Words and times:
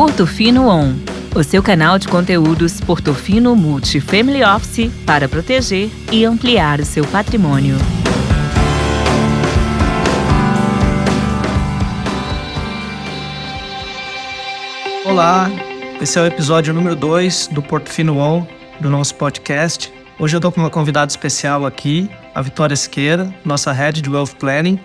Portofino 0.00 0.66
On, 0.66 0.94
o 1.36 1.44
seu 1.44 1.62
canal 1.62 1.98
de 1.98 2.08
conteúdos 2.08 2.80
Portofino 2.80 3.54
Multi 3.54 4.00
Family 4.00 4.42
Office 4.42 4.90
para 5.04 5.28
proteger 5.28 5.90
e 6.10 6.24
ampliar 6.24 6.80
o 6.80 6.86
seu 6.86 7.06
patrimônio. 7.06 7.76
Olá, 15.04 15.50
esse 16.00 16.18
é 16.18 16.22
o 16.22 16.26
episódio 16.26 16.72
número 16.72 16.96
2 16.96 17.48
do 17.48 17.60
Portofino 17.60 18.16
On, 18.16 18.46
do 18.80 18.88
nosso 18.88 19.14
podcast. 19.16 19.92
Hoje 20.18 20.34
eu 20.34 20.38
estou 20.38 20.50
com 20.50 20.62
uma 20.62 20.70
convidada 20.70 21.10
especial 21.10 21.66
aqui, 21.66 22.08
a 22.34 22.40
Vitória 22.40 22.74
Siqueira, 22.74 23.34
nossa 23.44 23.70
Head 23.70 24.00
de 24.00 24.08
Wealth 24.08 24.34
Planning. 24.38 24.80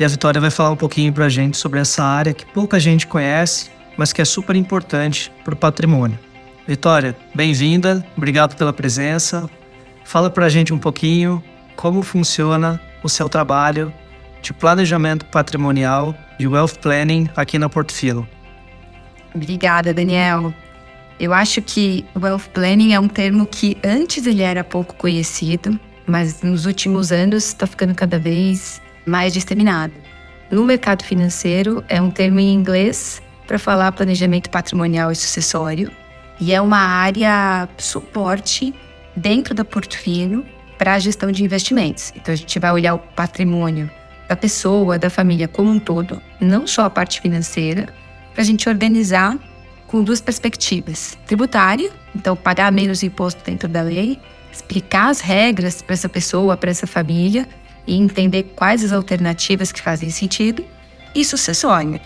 E 0.00 0.04
a 0.04 0.08
Vitória 0.08 0.40
vai 0.40 0.50
falar 0.50 0.70
um 0.70 0.76
pouquinho 0.76 1.12
para 1.12 1.26
a 1.26 1.28
gente 1.28 1.58
sobre 1.58 1.78
essa 1.78 2.02
área 2.02 2.32
que 2.32 2.46
pouca 2.46 2.80
gente 2.80 3.06
conhece 3.06 3.73
mas 3.96 4.12
que 4.12 4.22
é 4.22 4.24
super 4.24 4.56
importante 4.56 5.32
para 5.44 5.54
o 5.54 5.56
patrimônio. 5.56 6.18
Vitória, 6.66 7.14
bem-vinda, 7.34 8.04
obrigado 8.16 8.56
pela 8.56 8.72
presença. 8.72 9.48
Fala 10.04 10.30
para 10.30 10.46
a 10.46 10.48
gente 10.48 10.72
um 10.72 10.78
pouquinho 10.78 11.42
como 11.76 12.02
funciona 12.02 12.80
o 13.02 13.08
seu 13.08 13.28
trabalho 13.28 13.92
de 14.40 14.52
planejamento 14.52 15.26
patrimonial, 15.26 16.14
de 16.38 16.46
wealth 16.46 16.78
planning 16.80 17.28
aqui 17.36 17.58
na 17.58 17.68
Portofilo. 17.68 18.26
Obrigada, 19.34 19.92
Daniel. 19.92 20.54
Eu 21.18 21.32
acho 21.32 21.62
que 21.62 22.04
wealth 22.18 22.48
planning 22.52 22.92
é 22.92 23.00
um 23.00 23.08
termo 23.08 23.46
que 23.46 23.76
antes 23.84 24.26
ele 24.26 24.42
era 24.42 24.64
pouco 24.64 24.94
conhecido, 24.94 25.78
mas 26.06 26.42
nos 26.42 26.66
últimos 26.66 27.12
anos 27.12 27.46
está 27.46 27.66
ficando 27.66 27.94
cada 27.94 28.18
vez 28.18 28.80
mais 29.06 29.32
disseminado. 29.32 29.92
No 30.50 30.64
mercado 30.64 31.04
financeiro 31.04 31.84
é 31.88 32.00
um 32.00 32.10
termo 32.10 32.40
em 32.40 32.52
inglês 32.52 33.22
para 33.46 33.58
falar 33.58 33.92
planejamento 33.92 34.50
patrimonial 34.50 35.10
e 35.10 35.16
sucessório. 35.16 35.90
E 36.40 36.52
é 36.52 36.60
uma 36.60 36.78
área 36.78 37.68
suporte 37.78 38.74
dentro 39.14 39.54
da 39.54 39.64
Portofino 39.64 40.44
para 40.78 40.94
a 40.94 40.98
gestão 40.98 41.30
de 41.30 41.44
investimentos. 41.44 42.12
Então 42.16 42.32
a 42.32 42.36
gente 42.36 42.58
vai 42.58 42.72
olhar 42.72 42.94
o 42.94 42.98
patrimônio 42.98 43.90
da 44.28 44.36
pessoa, 44.36 44.98
da 44.98 45.10
família 45.10 45.46
como 45.46 45.70
um 45.70 45.78
todo, 45.78 46.20
não 46.40 46.66
só 46.66 46.84
a 46.84 46.90
parte 46.90 47.20
financeira, 47.20 47.88
para 48.32 48.42
a 48.42 48.44
gente 48.44 48.68
organizar 48.68 49.38
com 49.86 50.02
duas 50.02 50.20
perspectivas: 50.20 51.16
tributária, 51.26 51.90
então 52.14 52.34
pagar 52.34 52.72
menos 52.72 53.02
imposto 53.02 53.44
dentro 53.44 53.68
da 53.68 53.82
lei, 53.82 54.18
explicar 54.52 55.08
as 55.08 55.20
regras 55.20 55.82
para 55.82 55.94
essa 55.94 56.08
pessoa, 56.08 56.56
para 56.56 56.70
essa 56.70 56.86
família 56.86 57.46
e 57.86 57.96
entender 57.96 58.44
quais 58.56 58.82
as 58.82 58.92
alternativas 58.92 59.70
que 59.70 59.80
fazem 59.80 60.10
sentido, 60.10 60.64
e 61.14 61.24
sucessório, 61.24 62.00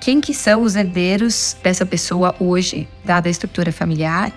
quem 0.00 0.20
que 0.20 0.34
são 0.34 0.62
os 0.62 0.76
herdeiros 0.76 1.56
dessa 1.62 1.84
pessoa 1.84 2.34
hoje, 2.38 2.88
dada 3.04 3.28
a 3.28 3.30
estrutura 3.30 3.72
familiar, 3.72 4.32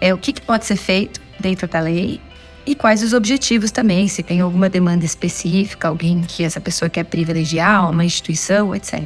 é 0.00 0.12
o 0.12 0.18
que, 0.18 0.32
que 0.32 0.40
pode 0.40 0.64
ser 0.66 0.76
feito 0.76 1.20
dentro 1.38 1.68
da 1.68 1.80
lei? 1.80 2.20
E 2.64 2.74
quais 2.74 3.02
os 3.02 3.12
objetivos 3.12 3.70
também, 3.70 4.08
se 4.08 4.22
tem 4.22 4.40
alguma 4.40 4.68
demanda 4.68 5.04
específica, 5.04 5.88
alguém 5.88 6.22
que 6.22 6.44
essa 6.44 6.60
pessoa 6.60 6.88
quer 6.88 7.04
privilegiar, 7.04 7.90
uma 7.90 8.04
instituição, 8.04 8.74
etc. 8.74 9.02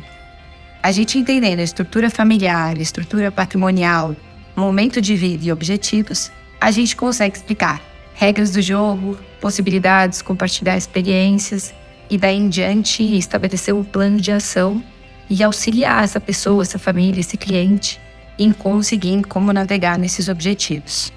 A 0.83 0.93
gente 0.93 1.19
entendendo 1.19 1.61
a 1.61 1.63
estrutura 1.63 2.11
familiar, 2.11 2.77
a 2.77 2.83
estrutura 2.83 3.33
patrimonial, 3.33 4.15
momento 4.55 5.01
de 5.01 5.17
vida 5.17 5.47
e 5.47 5.53
objetivos, 5.53 6.31
a 6.61 6.71
gente 6.71 6.95
consegue 6.97 7.37
explicar 7.37 7.83
regras 8.15 8.51
do 8.51 8.63
jogo, 8.63 9.19
possibilidades, 9.41 10.23
compartilhar 10.23 10.77
experiências 10.77 11.75
e 12.09 12.17
daí 12.17 12.37
em 12.37 12.49
diante 12.49 13.03
estabelecer 13.17 13.75
um 13.75 13.85
plano 13.85 14.19
de 14.19 14.33
ação 14.33 14.83
e 15.29 15.43
auxiliar 15.43 16.05
essa 16.05 16.21
pessoa, 16.21 16.63
essa 16.63 16.79
família, 16.79 17.21
esse 17.21 17.37
cliente 17.37 18.01
em 18.39 18.53
conseguir 18.53 19.23
como 19.25 19.53
navegar 19.53 19.99
nesses 19.99 20.29
objetivos. 20.29 21.13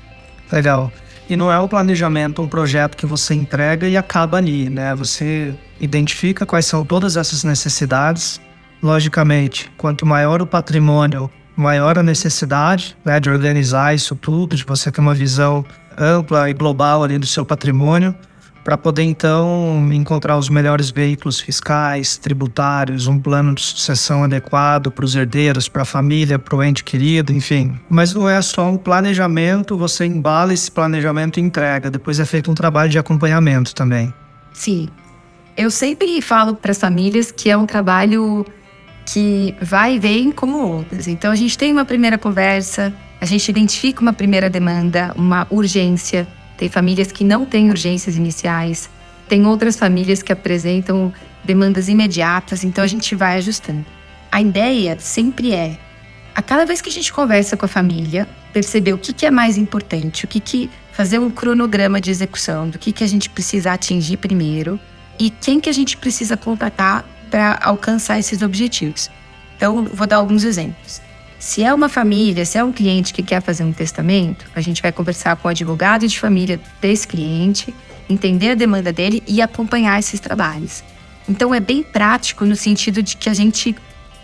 Legal. 0.52 0.92
E 1.30 1.36
não 1.36 1.52
é 1.52 1.60
o 1.60 1.68
planejamento 1.68 2.42
um 2.42 2.48
projeto 2.48 2.98
que 2.98 3.06
você 3.06 3.36
entrega 3.36 3.88
e 3.88 3.96
acaba 3.96 4.38
ali, 4.38 4.70
né? 4.70 4.96
Você 4.96 5.54
identifica 5.80 6.46
quais 6.46 6.66
são 6.66 6.84
todas 6.84 7.18
essas 7.18 7.44
necessidades. 7.44 8.42
Logicamente, 8.82 9.70
quanto 9.78 10.06
maior 10.06 10.42
o 10.42 10.48
patrimônio, 10.48 11.30
maior 11.56 12.00
a 12.00 12.04
necessidade 12.04 12.98
né, 13.04 13.20
de 13.20 13.30
organizar 13.30 13.94
isso 13.94 14.16
tudo, 14.16 14.56
de 14.56 14.64
você 14.64 14.92
ter 14.92 15.02
uma 15.02 15.14
visão 15.14 15.66
ampla 15.98 16.50
e 16.50 16.54
global 16.54 17.04
ali 17.04 17.20
do 17.20 17.28
seu 17.28 17.46
patrimônio 17.46 18.16
para 18.70 18.78
poder 18.78 19.02
então 19.02 19.90
encontrar 19.92 20.38
os 20.38 20.48
melhores 20.48 20.92
veículos 20.92 21.40
fiscais, 21.40 22.18
tributários, 22.18 23.08
um 23.08 23.18
plano 23.18 23.56
de 23.56 23.64
sucessão 23.64 24.24
adequado 24.24 24.92
para 24.92 25.04
os 25.04 25.16
herdeiros, 25.16 25.68
para 25.68 25.82
a 25.82 25.86
família, 25.86 26.38
para 26.38 26.56
o 26.56 26.64
ente 26.64 26.84
querido, 26.84 27.34
enfim. 27.34 27.80
Mas 27.90 28.14
não 28.14 28.30
é 28.30 28.40
só 28.44 28.70
um 28.70 28.78
planejamento, 28.78 29.76
você 29.76 30.06
embala 30.06 30.54
esse 30.54 30.70
planejamento 30.70 31.40
e 31.40 31.42
entrega. 31.42 31.90
Depois 31.90 32.20
é 32.20 32.26
feito 32.26 32.52
um 32.52 32.54
trabalho 32.54 32.92
de 32.92 33.00
acompanhamento 33.00 33.74
também. 33.74 34.14
Sim. 34.54 34.88
Eu 35.58 35.72
sempre 35.72 36.22
falo 36.22 36.54
para 36.54 36.70
as 36.70 36.78
famílias 36.78 37.32
que 37.32 37.50
é 37.50 37.58
um 37.58 37.66
trabalho 37.66 38.46
que 39.04 39.56
vai 39.60 39.96
e 39.96 40.00
vem 40.00 40.32
como 40.32 40.60
outras. 40.60 41.08
Então 41.08 41.32
a 41.32 41.36
gente 41.36 41.58
tem 41.58 41.72
uma 41.72 41.86
primeira 41.86 42.20
conversa, 42.20 42.94
a 43.20 43.26
gente 43.26 43.50
identifica 43.50 44.00
uma 44.00 44.14
primeira 44.14 44.48
demanda, 44.48 45.12
uma 45.18 45.48
urgência 45.50 46.28
tem 46.60 46.68
famílias 46.68 47.10
que 47.10 47.24
não 47.24 47.46
têm 47.46 47.70
urgências 47.70 48.18
iniciais, 48.18 48.90
tem 49.30 49.46
outras 49.46 49.78
famílias 49.78 50.22
que 50.22 50.34
apresentam 50.34 51.14
demandas 51.42 51.88
imediatas, 51.88 52.66
então 52.66 52.84
a 52.84 52.88
gente 52.88 53.16
vai 53.16 53.38
ajustando. 53.38 53.86
A 54.30 54.42
ideia 54.42 54.98
sempre 55.00 55.54
é, 55.54 55.78
a 56.36 56.42
cada 56.42 56.66
vez 56.66 56.82
que 56.82 56.90
a 56.90 56.92
gente 56.92 57.14
conversa 57.14 57.56
com 57.56 57.66
a 57.66 57.70
família, 57.70 58.28
perceber 58.52 58.92
o 58.92 58.98
que, 58.98 59.14
que 59.14 59.26
é 59.26 59.32
mais 59.32 59.58
importante, 59.58 60.26
o 60.26 60.28
que, 60.28 60.42
que 60.42 60.70
fazer 60.92 61.18
um 61.18 61.30
cronograma 61.30 62.02
de 62.02 62.12
execução 62.12 62.70
do 62.70 62.78
que, 62.78 62.92
que 62.92 63.06
a 63.06 63.08
gente 63.08 63.30
precisa 63.30 63.72
atingir 63.72 64.18
primeiro 64.18 64.78
e 65.18 65.30
quem 65.30 65.62
que 65.62 65.70
a 65.70 65.74
gente 65.74 65.96
precisa 65.96 66.36
contatar 66.36 67.06
para 67.32 67.58
alcançar 67.62 68.20
esses 68.20 68.42
objetivos. 68.42 69.10
Então, 69.56 69.86
vou 69.86 70.06
dar 70.06 70.18
alguns 70.18 70.44
exemplos. 70.44 71.02
Se 71.40 71.64
é 71.64 71.74
uma 71.74 71.88
família, 71.88 72.46
se 72.46 72.58
é 72.58 72.64
um 72.64 72.74
cliente 72.74 73.14
que 73.14 73.24
quer 73.24 73.42
fazer 73.42 73.64
um 73.64 73.72
testamento, 73.72 74.46
a 74.54 74.60
gente 74.60 74.82
vai 74.82 74.92
conversar 74.92 75.38
com 75.38 75.48
o 75.48 75.52
advogado 75.52 76.06
de 76.06 76.20
família 76.20 76.60
desse 76.82 77.08
cliente, 77.08 77.74
entender 78.10 78.52
a 78.52 78.56
demanda 78.56 78.92
dele 78.92 79.24
e 79.26 79.42
acompanhar 79.42 79.98
esses 79.98 80.20
trabalhos. 80.20 80.84
Então 81.30 81.56
é 81.56 81.62
bem 81.62 81.82
prático 81.82 82.44
no 82.44 82.58
sentido 82.58 83.02
de 83.02 83.16
que 83.16 83.30
a 83.30 83.34
gente 83.34 83.74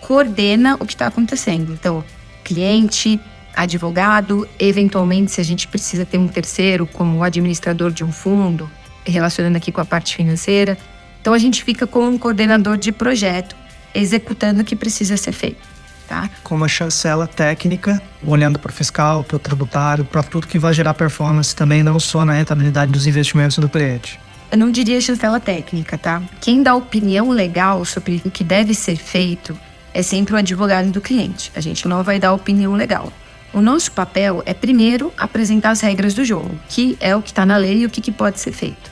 coordena 0.02 0.76
o 0.76 0.86
que 0.86 0.92
está 0.92 1.08
acontecendo. 1.08 1.72
Então, 1.72 2.04
cliente, 2.44 3.18
advogado, 3.56 4.46
eventualmente, 4.60 5.32
se 5.32 5.40
a 5.40 5.46
gente 5.46 5.70
precisa 5.70 6.06
ter 6.06 6.18
um 6.18 6.28
terceiro, 6.28 6.86
como 6.86 7.24
administrador 7.24 7.92
de 7.92 8.04
um 8.04 8.12
fundo, 8.12 8.70
relacionando 9.06 9.56
aqui 9.56 9.72
com 9.72 9.80
a 9.80 9.86
parte 9.86 10.18
financeira. 10.18 10.78
Então, 11.22 11.34
a 11.34 11.38
gente 11.38 11.64
fica 11.64 11.88
com 11.88 12.10
um 12.10 12.18
coordenador 12.18 12.78
de 12.78 12.92
projeto 12.92 13.56
executando 13.94 14.62
o 14.62 14.66
que 14.66 14.76
precisa 14.76 15.16
ser 15.16 15.32
feito 15.32 15.75
tá? 16.08 16.30
Com 16.44 16.56
uma 16.56 16.68
chancela 16.68 17.28
técnica, 17.28 18.02
olhando 18.26 18.60
para 18.60 18.70
o 18.70 18.74
fiscal, 18.74 19.24
para 19.24 19.36
o 19.36 19.40
tributário, 19.40 20.06
para 20.06 20.24
tudo 20.24 20.48
que 20.48 20.60
vai 20.60 20.74
gerar 20.74 20.94
performance 20.94 21.56
também, 21.56 21.84
não 21.84 22.00
só 22.00 22.24
na 22.24 22.34
rentabilidade 22.34 22.92
dos 22.92 23.08
investimentos 23.08 23.58
do 23.58 23.70
cliente. 23.70 24.20
Eu 24.52 24.58
não 24.58 24.72
diria 24.72 25.02
chancela 25.02 25.40
técnica, 25.40 25.98
tá? 25.98 26.22
Quem 26.40 26.64
dá 26.64 26.76
opinião 26.76 27.30
legal 27.30 27.84
sobre 27.84 28.22
o 28.24 28.32
que 28.32 28.44
deve 28.44 28.74
ser 28.74 28.96
feito 28.96 29.58
é 29.94 30.02
sempre 30.02 30.34
o 30.34 30.38
advogado 30.38 30.92
do 30.92 31.02
cliente. 31.02 31.52
A 31.56 31.62
gente 31.62 31.88
não 31.88 32.04
vai 32.04 32.20
dar 32.20 32.34
opinião 32.34 32.74
legal. 32.74 33.12
O 33.54 33.62
nosso 33.62 33.92
papel 33.92 34.44
é, 34.46 34.54
primeiro, 34.54 35.14
apresentar 35.18 35.72
as 35.72 35.82
regras 35.82 36.14
do 36.14 36.26
jogo, 36.26 36.52
que 36.68 36.98
é 37.00 37.16
o 37.16 37.22
que 37.22 37.32
está 37.32 37.46
na 37.46 37.56
lei 37.56 37.80
e 37.80 37.86
o 37.86 37.90
que, 37.90 38.02
que 38.02 38.12
pode 38.12 38.40
ser 38.40 38.52
feito. 38.52 38.92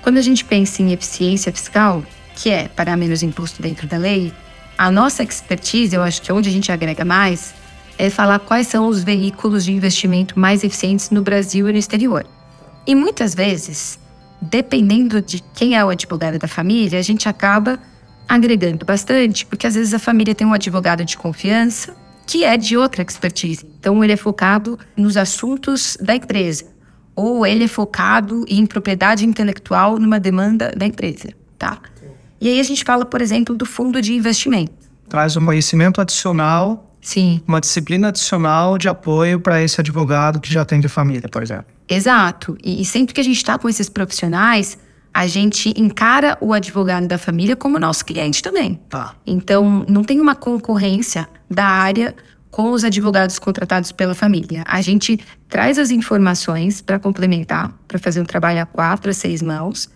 Quando 0.00 0.18
a 0.18 0.22
gente 0.22 0.44
pensa 0.44 0.82
em 0.82 0.92
eficiência 0.92 1.52
fiscal, 1.52 2.02
que 2.36 2.50
é 2.50 2.68
pagar 2.68 2.96
menos 2.96 3.22
imposto 3.22 3.60
dentro 3.60 3.86
da 3.86 3.96
lei, 3.96 4.32
a 4.76 4.90
nossa 4.90 5.22
expertise, 5.22 5.94
eu 5.94 6.02
acho 6.02 6.20
que 6.20 6.30
é 6.30 6.34
onde 6.34 6.48
a 6.48 6.52
gente 6.52 6.70
agrega 6.70 7.04
mais, 7.04 7.54
é 7.96 8.10
falar 8.10 8.38
quais 8.40 8.66
são 8.66 8.88
os 8.88 9.02
veículos 9.02 9.64
de 9.64 9.72
investimento 9.72 10.38
mais 10.38 10.64
eficientes 10.64 11.10
no 11.10 11.22
Brasil 11.22 11.68
e 11.68 11.72
no 11.72 11.78
exterior. 11.78 12.26
E 12.86 12.94
muitas 12.94 13.34
vezes, 13.34 13.98
dependendo 14.40 15.22
de 15.22 15.42
quem 15.54 15.76
é 15.76 15.84
o 15.84 15.88
advogado 15.88 16.38
da 16.38 16.48
família, 16.48 16.98
a 16.98 17.02
gente 17.02 17.28
acaba 17.28 17.78
agregando 18.28 18.84
bastante, 18.84 19.46
porque 19.46 19.66
às 19.66 19.74
vezes 19.74 19.94
a 19.94 19.98
família 19.98 20.34
tem 20.34 20.46
um 20.46 20.52
advogado 20.52 21.04
de 21.04 21.16
confiança 21.16 21.94
que 22.26 22.44
é 22.44 22.56
de 22.56 22.76
outra 22.76 23.02
expertise. 23.02 23.66
Então 23.78 24.02
ele 24.02 24.12
é 24.12 24.16
focado 24.16 24.78
nos 24.96 25.16
assuntos 25.16 25.96
da 26.00 26.16
empresa, 26.16 26.64
ou 27.14 27.46
ele 27.46 27.64
é 27.64 27.68
focado 27.68 28.44
em 28.48 28.66
propriedade 28.66 29.26
intelectual 29.26 29.98
numa 29.98 30.18
demanda 30.18 30.72
da 30.76 30.86
empresa, 30.86 31.28
tá? 31.58 31.78
E 32.44 32.48
aí 32.48 32.60
a 32.60 32.62
gente 32.62 32.84
fala, 32.84 33.06
por 33.06 33.22
exemplo, 33.22 33.56
do 33.56 33.64
fundo 33.64 34.02
de 34.02 34.12
investimento. 34.12 34.74
Traz 35.08 35.34
um 35.34 35.46
conhecimento 35.46 35.98
adicional, 35.98 36.94
Sim. 37.00 37.40
uma 37.48 37.58
disciplina 37.58 38.08
adicional 38.08 38.76
de 38.76 38.86
apoio 38.86 39.40
para 39.40 39.62
esse 39.62 39.80
advogado 39.80 40.38
que 40.38 40.52
já 40.52 40.62
tem 40.62 40.78
de 40.78 40.86
família, 40.86 41.26
por 41.26 41.42
exemplo. 41.42 41.64
Exato. 41.88 42.54
E, 42.62 42.82
e 42.82 42.84
sempre 42.84 43.14
que 43.14 43.20
a 43.22 43.24
gente 43.24 43.38
está 43.38 43.56
com 43.56 43.66
esses 43.66 43.88
profissionais, 43.88 44.76
a 45.14 45.26
gente 45.26 45.72
encara 45.74 46.36
o 46.38 46.52
advogado 46.52 47.08
da 47.08 47.16
família 47.16 47.56
como 47.56 47.78
nosso 47.78 48.04
cliente 48.04 48.42
também. 48.42 48.78
Tá. 48.90 49.14
Então, 49.26 49.86
não 49.88 50.04
tem 50.04 50.20
uma 50.20 50.34
concorrência 50.34 51.26
da 51.50 51.64
área 51.64 52.14
com 52.50 52.72
os 52.72 52.84
advogados 52.84 53.38
contratados 53.38 53.90
pela 53.90 54.14
família. 54.14 54.64
A 54.66 54.82
gente 54.82 55.18
traz 55.48 55.78
as 55.78 55.90
informações 55.90 56.82
para 56.82 56.98
complementar, 56.98 57.72
para 57.88 57.98
fazer 57.98 58.20
um 58.20 58.26
trabalho 58.26 58.60
a 58.60 58.66
quatro, 58.66 59.10
a 59.10 59.14
seis 59.14 59.40
mãos 59.40 59.88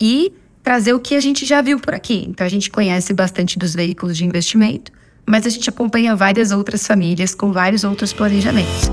e 0.00 0.32
trazer 0.62 0.92
o 0.92 1.00
que 1.00 1.14
a 1.14 1.20
gente 1.20 1.44
já 1.44 1.60
viu 1.60 1.78
por 1.78 1.94
aqui. 1.94 2.24
Então, 2.28 2.46
a 2.46 2.50
gente 2.50 2.70
conhece 2.70 3.12
bastante 3.12 3.58
dos 3.58 3.74
veículos 3.74 4.16
de 4.16 4.24
investimento, 4.24 4.92
mas 5.26 5.46
a 5.46 5.50
gente 5.50 5.68
acompanha 5.68 6.14
várias 6.14 6.52
outras 6.52 6.86
famílias 6.86 7.34
com 7.34 7.52
vários 7.52 7.84
outros 7.84 8.12
planejamentos. 8.12 8.90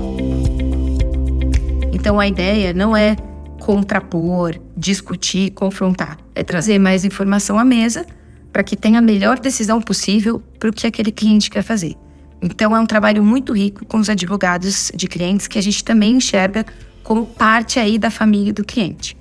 Então, 1.92 2.18
a 2.18 2.26
ideia 2.26 2.72
não 2.72 2.96
é 2.96 3.16
contrapor, 3.60 4.58
discutir, 4.76 5.50
confrontar, 5.50 6.18
é 6.34 6.42
trazer 6.42 6.78
mais 6.78 7.04
informação 7.04 7.58
à 7.58 7.64
mesa 7.64 8.06
para 8.52 8.64
que 8.64 8.74
tenha 8.74 8.98
a 8.98 9.02
melhor 9.02 9.38
decisão 9.38 9.80
possível 9.80 10.42
para 10.58 10.70
o 10.70 10.72
que 10.72 10.86
aquele 10.86 11.12
cliente 11.12 11.50
quer 11.50 11.62
fazer. 11.62 11.94
Então, 12.42 12.74
é 12.74 12.80
um 12.80 12.86
trabalho 12.86 13.22
muito 13.22 13.52
rico 13.52 13.84
com 13.84 13.98
os 13.98 14.08
advogados 14.08 14.90
de 14.94 15.06
clientes 15.06 15.46
que 15.46 15.58
a 15.58 15.62
gente 15.62 15.84
também 15.84 16.16
enxerga 16.16 16.64
como 17.02 17.26
parte 17.26 17.78
aí 17.78 17.98
da 17.98 18.10
família 18.10 18.52
do 18.52 18.64
cliente. 18.64 19.19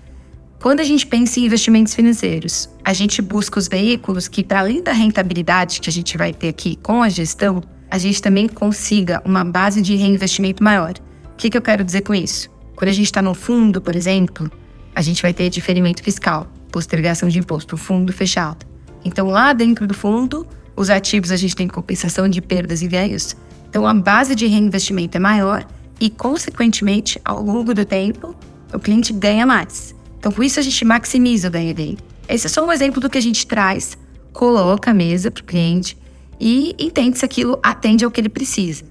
Quando 0.61 0.81
a 0.81 0.83
gente 0.83 1.07
pensa 1.07 1.39
em 1.39 1.45
investimentos 1.45 1.95
financeiros, 1.95 2.69
a 2.83 2.91
gente 2.91 3.21
busca 3.21 3.57
os 3.57 3.69
veículos 3.69 4.27
que, 4.27 4.43
para 4.43 4.59
além 4.59 4.83
da 4.83 4.91
rentabilidade 4.91 5.79
que 5.79 5.89
a 5.89 5.93
gente 5.93 6.17
vai 6.17 6.33
ter 6.33 6.49
aqui 6.49 6.75
com 6.83 7.01
a 7.01 7.07
gestão, 7.07 7.63
a 7.89 7.97
gente 7.97 8.21
também 8.21 8.47
consiga 8.47 9.21
uma 9.23 9.45
base 9.45 9.81
de 9.81 9.95
reinvestimento 9.95 10.61
maior. 10.61 10.95
O 11.31 11.37
que, 11.37 11.49
que 11.49 11.57
eu 11.57 11.61
quero 11.61 11.83
dizer 11.83 12.01
com 12.01 12.13
isso? 12.13 12.49
Quando 12.75 12.89
a 12.89 12.93
gente 12.93 13.05
está 13.05 13.21
no 13.21 13.33
fundo, 13.33 13.81
por 13.81 13.95
exemplo, 13.95 14.51
a 14.93 15.01
gente 15.01 15.21
vai 15.21 15.33
ter 15.33 15.49
diferimento 15.49 16.03
fiscal, 16.03 16.45
postergação 16.69 17.29
de 17.29 17.39
imposto, 17.39 17.77
fundo 17.77 18.11
fechado. 18.11 18.65
Então, 19.05 19.27
lá 19.27 19.53
dentro 19.53 19.87
do 19.87 19.93
fundo, 19.93 20.45
os 20.75 20.89
ativos 20.89 21.31
a 21.31 21.37
gente 21.37 21.55
tem 21.55 21.69
compensação 21.69 22.27
de 22.27 22.41
perdas 22.41 22.81
e 22.81 22.87
ganhos. 22.87 23.35
Então 23.69 23.87
a 23.87 23.93
base 23.93 24.35
de 24.35 24.45
reinvestimento 24.47 25.15
é 25.15 25.19
maior 25.19 25.65
e, 26.01 26.09
consequentemente, 26.09 27.19
ao 27.23 27.41
longo 27.41 27.73
do 27.73 27.85
tempo, 27.85 28.35
o 28.73 28.79
cliente 28.79 29.13
ganha 29.13 29.45
mais. 29.45 29.95
Então, 30.19 30.31
com 30.31 30.43
isso, 30.43 30.59
a 30.59 30.63
gente 30.63 30.85
maximiza 30.85 31.47
o 31.47 31.51
ganho 31.51 31.73
dele. 31.73 31.97
Esse 32.27 32.45
é 32.45 32.49
só 32.49 32.63
um 32.63 32.71
exemplo 32.71 33.01
do 33.01 33.09
que 33.09 33.17
a 33.17 33.21
gente 33.21 33.47
traz, 33.47 33.97
coloca 34.31 34.91
a 34.91 34.93
mesa 34.93 35.31
para 35.31 35.41
o 35.41 35.45
cliente 35.45 35.97
e 36.39 36.75
entende 36.77 37.17
se 37.17 37.25
aquilo 37.25 37.57
atende 37.63 38.05
ao 38.05 38.11
que 38.11 38.21
ele 38.21 38.29
precisa. 38.29 38.83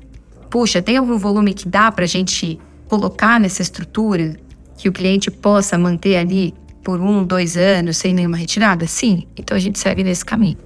Puxa, 0.51 0.83
tem 0.83 0.97
algum 0.97 1.17
volume 1.19 1.55
que 1.55 1.69
dá 1.69 1.93
para 1.93 2.05
a 2.05 2.09
gente 2.09 2.59
colocar 2.89 3.39
nessa 3.39 3.63
estrutura 3.63 4.37
que 4.77 4.89
o 4.89 4.93
cliente 4.93 5.31
possa 5.31 5.77
manter 5.77 6.17
ali 6.17 6.55
por 6.83 7.01
um, 7.01 7.23
dois 7.23 7.57
anos 7.57 7.99
sem 7.99 8.15
nenhuma 8.15 8.37
retirada? 8.37 8.87
Sim. 8.87 9.27
Então 9.37 9.57
a 9.57 9.61
gente 9.61 9.79
segue 9.79 10.03
nesse 10.03 10.25
caminho. 10.25 10.57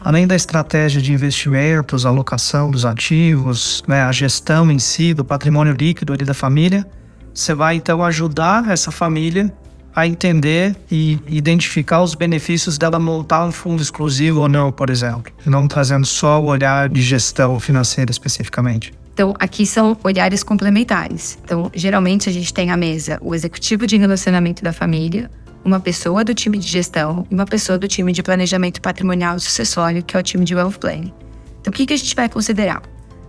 Além 0.00 0.26
da 0.26 0.36
estratégia 0.36 1.02
de 1.02 1.12
investimentos, 1.12 2.06
alocação 2.06 2.70
dos 2.70 2.84
ativos, 2.84 3.82
né, 3.88 4.02
a 4.02 4.12
gestão 4.12 4.70
em 4.70 4.78
si 4.78 5.12
do 5.12 5.24
patrimônio 5.24 5.74
líquido 5.74 6.12
ali 6.12 6.24
da 6.24 6.34
família, 6.34 6.86
você 7.34 7.52
vai 7.52 7.74
então 7.74 8.04
ajudar 8.04 8.70
essa 8.70 8.92
família 8.92 9.52
a 9.96 10.06
entender 10.06 10.76
e 10.90 11.18
identificar 11.26 12.02
os 12.02 12.14
benefícios 12.14 12.76
dela 12.76 12.98
montar 12.98 13.46
um 13.46 13.50
fundo 13.50 13.80
exclusivo 13.80 14.42
ou 14.42 14.48
não, 14.48 14.70
por 14.70 14.90
exemplo, 14.90 15.32
não 15.46 15.66
trazendo 15.66 16.04
só 16.04 16.38
o 16.38 16.44
olhar 16.44 16.90
de 16.90 17.00
gestão 17.00 17.58
financeira 17.58 18.10
especificamente. 18.10 18.92
Então, 19.14 19.34
aqui 19.38 19.64
são 19.64 19.96
olhares 20.04 20.42
complementares. 20.42 21.38
Então, 21.42 21.70
geralmente 21.74 22.28
a 22.28 22.32
gente 22.32 22.52
tem 22.52 22.70
à 22.70 22.76
mesa 22.76 23.18
o 23.22 23.34
executivo 23.34 23.86
de 23.86 23.96
relacionamento 23.96 24.62
da 24.62 24.70
família, 24.70 25.30
uma 25.64 25.80
pessoa 25.80 26.22
do 26.22 26.34
time 26.34 26.58
de 26.58 26.68
gestão 26.68 27.26
e 27.30 27.34
uma 27.34 27.46
pessoa 27.46 27.78
do 27.78 27.88
time 27.88 28.12
de 28.12 28.22
planejamento 28.22 28.82
patrimonial 28.82 29.40
sucessório, 29.40 30.02
que 30.02 30.14
é 30.14 30.20
o 30.20 30.22
time 30.22 30.44
de 30.44 30.54
wealth 30.54 30.78
planning. 30.78 31.14
Então, 31.62 31.70
o 31.70 31.72
que, 31.72 31.86
que 31.86 31.94
a 31.94 31.96
gente 31.96 32.14
vai 32.14 32.28
considerar? 32.28 32.82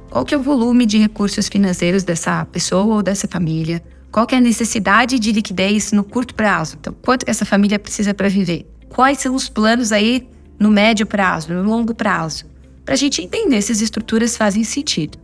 Qual 0.10 0.26
que 0.26 0.36
é 0.36 0.38
o 0.38 0.44
volume 0.44 0.86
de 0.86 0.98
recursos 0.98 1.48
financeiros 1.48 2.04
dessa 2.04 2.44
pessoa 2.44 2.96
ou 2.96 3.02
dessa 3.02 3.26
família? 3.26 3.82
Qual 4.12 4.28
é 4.32 4.36
a 4.36 4.42
necessidade 4.42 5.20
de 5.20 5.32
liquidez 5.32 5.92
no 5.92 6.04
curto 6.04 6.34
prazo? 6.34 6.78
Então, 6.80 6.96
quanto 7.02 7.26
que 7.26 7.32
essa 7.32 7.46
família 7.46 7.78
precisa 7.78 8.14
para 8.14 8.30
viver? 8.30 8.66
Quais 8.90 9.20
são 9.20 9.36
os 9.36 9.50
planos 9.50 9.92
aí 9.92 10.28
no 10.60 10.70
médio 10.70 11.06
prazo, 11.06 11.54
no 11.54 11.64
longo 11.64 11.94
prazo? 11.94 12.46
Para 12.84 12.94
a 12.94 12.98
gente 12.98 13.22
entender 13.22 13.62
se 13.62 13.72
as 13.72 13.82
estruturas 13.82 14.38
fazem 14.38 14.64
sentido. 14.64 15.18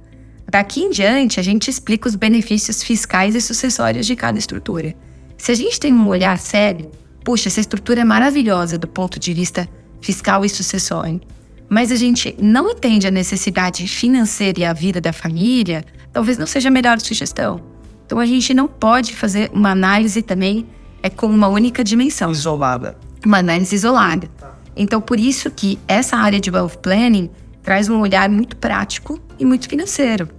Daqui 0.49 0.81
em 0.81 0.89
diante, 0.89 1.39
a 1.39 1.43
gente 1.43 1.69
explica 1.69 2.07
os 2.07 2.15
benefícios 2.15 2.83
fiscais 2.83 3.33
e 3.35 3.41
sucessórios 3.41 4.05
de 4.05 4.15
cada 4.15 4.37
estrutura. 4.37 4.93
Se 5.37 5.51
a 5.51 5.55
gente 5.55 5.79
tem 5.79 5.93
um 5.93 6.07
olhar 6.07 6.37
sério 6.37 6.91
puxa, 7.23 7.47
essa 7.47 7.59
estrutura 7.59 8.01
é 8.01 8.03
maravilhosa 8.03 8.77
do 8.77 8.87
ponto 8.87 9.19
de 9.19 9.33
vista 9.33 9.67
fiscal 10.01 10.43
e 10.43 10.49
sucessório, 10.49 11.21
mas 11.69 11.91
a 11.91 11.95
gente 11.95 12.35
não 12.39 12.69
entende 12.69 13.07
a 13.07 13.11
necessidade 13.11 13.87
financeira 13.87 14.59
e 14.59 14.65
a 14.65 14.73
vida 14.73 14.99
da 14.99 15.13
família, 15.13 15.83
talvez 16.11 16.37
não 16.37 16.45
seja 16.45 16.67
a 16.67 16.71
melhor 16.71 16.99
sugestão. 16.99 17.72
Então 18.13 18.21
a 18.21 18.27
gente 18.27 18.53
não 18.53 18.67
pode 18.67 19.15
fazer 19.15 19.49
uma 19.51 19.71
análise 19.71 20.21
também 20.21 20.67
é 21.01 21.09
com 21.09 21.25
uma 21.25 21.47
única 21.47 21.83
dimensão. 21.83 22.29
Isolada. 22.29 22.95
Uma 23.25 23.39
análise 23.39 23.75
isolada. 23.75 24.29
Então 24.75 25.01
por 25.01 25.19
isso 25.19 25.49
que 25.49 25.79
essa 25.87 26.15
área 26.15 26.39
de 26.39 26.51
wealth 26.51 26.77
planning 26.79 27.31
traz 27.63 27.89
um 27.89 27.99
olhar 27.99 28.29
muito 28.29 28.55
prático 28.57 29.19
e 29.39 29.43
muito 29.43 29.67
financeiro. 29.67 30.29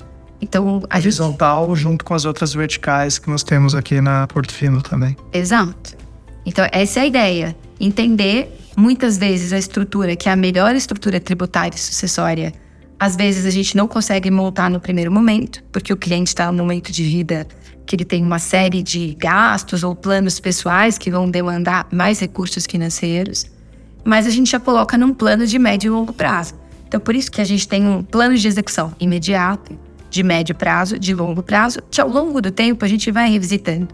Então, 0.40 0.84
a 0.88 0.98
horizontal 0.98 1.66
gente... 1.70 1.82
junto 1.82 2.04
com 2.04 2.14
as 2.14 2.24
outras 2.24 2.54
verticais 2.54 3.18
que 3.18 3.28
nós 3.28 3.42
temos 3.42 3.74
aqui 3.74 4.00
na 4.00 4.28
Portofino 4.28 4.80
também. 4.80 5.16
Exato. 5.32 5.96
Então, 6.46 6.68
essa 6.70 7.00
é 7.00 7.02
a 7.02 7.06
ideia. 7.06 7.56
Entender 7.80 8.56
muitas 8.76 9.18
vezes 9.18 9.52
a 9.52 9.58
estrutura, 9.58 10.14
que 10.14 10.28
é 10.28 10.32
a 10.32 10.36
melhor 10.36 10.76
estrutura 10.76 11.18
tributária 11.18 11.74
e 11.74 11.80
sucessória, 11.80 12.52
às 12.99 13.17
vezes 13.17 13.46
a 13.46 13.50
gente 13.50 13.76
não 13.76 13.87
consegue 13.87 14.31
montar 14.31 14.70
no 14.70 14.81
primeiro 14.81 15.11
momento, 15.11 15.62
porque 15.73 15.93
o 15.93 15.96
cliente 15.96 16.29
está 16.29 16.50
no 16.50 16.58
momento 16.58 16.93
de 16.93 17.05
vida 17.05 17.46
que 17.87 17.96
ele 17.96 18.05
tem 18.05 18.23
uma 18.23 18.38
série 18.38 18.82
de 18.82 19.14
gastos 19.14 19.85
ou 19.85 19.94
planos 19.94 20.41
pessoais 20.41 20.96
que 20.96 21.11
vão 21.11 21.31
demandar 21.31 21.87
mais 21.93 22.19
recursos 22.19 22.64
financeiros, 22.67 23.46
mas 24.05 24.26
a 24.26 24.31
gente 24.31 24.50
já 24.50 24.61
coloca 24.61 24.96
num 24.96 25.12
plano 25.12 25.46
de 25.46 25.58
médio 25.58 25.88
e 25.88 25.91
longo 25.91 26.12
prazo. 26.12 26.55
Então, 26.87 26.99
por 27.00 27.14
isso 27.14 27.31
que 27.31 27.41
a 27.41 27.44
gente 27.44 27.69
tem 27.69 27.87
um 27.87 28.02
plano 28.02 28.37
de 28.37 28.46
execução 28.46 28.93
imediato, 28.99 29.79
de 30.08 30.23
médio 30.23 30.55
prazo, 30.55 30.99
de 30.99 31.14
longo 31.14 31.43
prazo, 31.43 31.81
que 31.91 32.00
ao 32.00 32.08
longo 32.08 32.41
do 32.41 32.50
tempo 32.50 32.85
a 32.85 32.88
gente 32.88 33.11
vai 33.11 33.29
revisitando. 33.29 33.88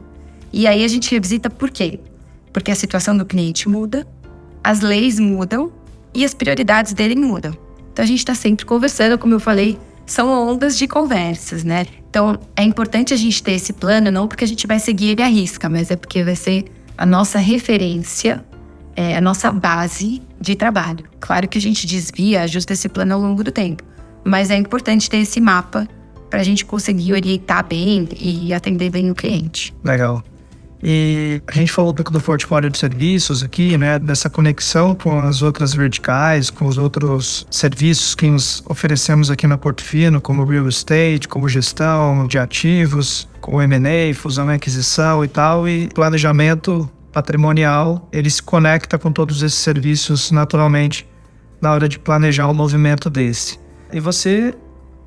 E 0.52 0.66
aí 0.66 0.84
a 0.84 0.88
gente 0.88 1.10
revisita 1.10 1.48
por 1.48 1.70
quê? 1.70 1.98
porque 2.52 2.70
a 2.70 2.74
situação 2.74 3.16
do 3.16 3.24
cliente 3.24 3.68
muda, 3.68 4.06
as 4.62 4.80
leis 4.80 5.18
mudam 5.18 5.72
e 6.14 6.24
as 6.24 6.34
prioridades 6.34 6.92
dele 6.92 7.14
mudam. 7.14 7.56
Então 7.92 8.04
a 8.04 8.06
gente 8.06 8.18
está 8.18 8.34
sempre 8.34 8.64
conversando, 8.64 9.18
como 9.18 9.34
eu 9.34 9.40
falei, 9.40 9.78
são 10.06 10.28
ondas 10.28 10.76
de 10.76 10.88
conversas, 10.88 11.64
né? 11.64 11.86
Então 12.08 12.38
é 12.56 12.62
importante 12.62 13.14
a 13.14 13.16
gente 13.16 13.42
ter 13.42 13.52
esse 13.52 13.72
plano, 13.72 14.10
não 14.10 14.26
porque 14.26 14.44
a 14.44 14.48
gente 14.48 14.66
vai 14.66 14.78
seguir 14.78 15.10
ele 15.10 15.22
à 15.22 15.28
risca, 15.28 15.68
mas 15.68 15.90
é 15.90 15.96
porque 15.96 16.24
vai 16.24 16.36
ser 16.36 16.64
a 16.98 17.06
nossa 17.06 17.38
referência, 17.38 18.44
é, 18.96 19.16
a 19.16 19.20
nossa 19.20 19.50
base 19.52 20.20
de 20.40 20.56
trabalho. 20.56 21.04
Claro 21.20 21.48
que 21.48 21.58
a 21.58 21.60
gente 21.60 21.86
desvia, 21.86 22.42
ajusta 22.42 22.72
esse 22.72 22.88
plano 22.88 23.14
ao 23.14 23.20
longo 23.20 23.44
do 23.44 23.52
tempo, 23.52 23.84
mas 24.24 24.50
é 24.50 24.56
importante 24.56 25.08
ter 25.08 25.18
esse 25.18 25.40
mapa 25.40 25.86
para 26.28 26.40
a 26.40 26.44
gente 26.44 26.64
conseguir 26.64 27.12
orientar 27.12 27.66
bem 27.66 28.08
e 28.18 28.52
atender 28.52 28.90
bem 28.90 29.10
o 29.10 29.14
cliente. 29.14 29.74
Legal. 29.84 30.22
E 30.82 31.42
a 31.46 31.52
gente 31.52 31.70
falou 31.70 31.92
um 31.92 31.94
pouco 31.94 32.10
do 32.10 32.20
portfólio 32.20 32.70
de 32.70 32.78
serviços 32.78 33.42
aqui, 33.42 33.76
né? 33.76 33.98
Dessa 33.98 34.30
conexão 34.30 34.94
com 34.94 35.18
as 35.18 35.42
outras 35.42 35.74
verticais, 35.74 36.48
com 36.48 36.66
os 36.66 36.78
outros 36.78 37.46
serviços 37.50 38.14
que 38.14 38.28
nós 38.30 38.62
oferecemos 38.66 39.30
aqui 39.30 39.46
na 39.46 39.58
Portofino, 39.58 40.20
como 40.20 40.44
real 40.44 40.68
estate, 40.68 41.28
como 41.28 41.48
gestão 41.48 42.26
de 42.26 42.38
ativos, 42.38 43.28
como 43.40 43.60
M&A, 43.60 44.14
fusão 44.14 44.50
e 44.50 44.54
aquisição 44.54 45.24
e 45.24 45.28
tal, 45.28 45.68
e 45.68 45.88
planejamento 45.88 46.90
patrimonial, 47.12 48.08
ele 48.12 48.30
se 48.30 48.42
conecta 48.42 48.98
com 48.98 49.12
todos 49.12 49.42
esses 49.42 49.58
serviços 49.58 50.30
naturalmente 50.30 51.06
na 51.60 51.72
hora 51.72 51.88
de 51.88 51.98
planejar 51.98 52.46
o 52.46 52.52
um 52.52 52.54
movimento 52.54 53.10
desse. 53.10 53.58
E 53.92 54.00
você 54.00 54.54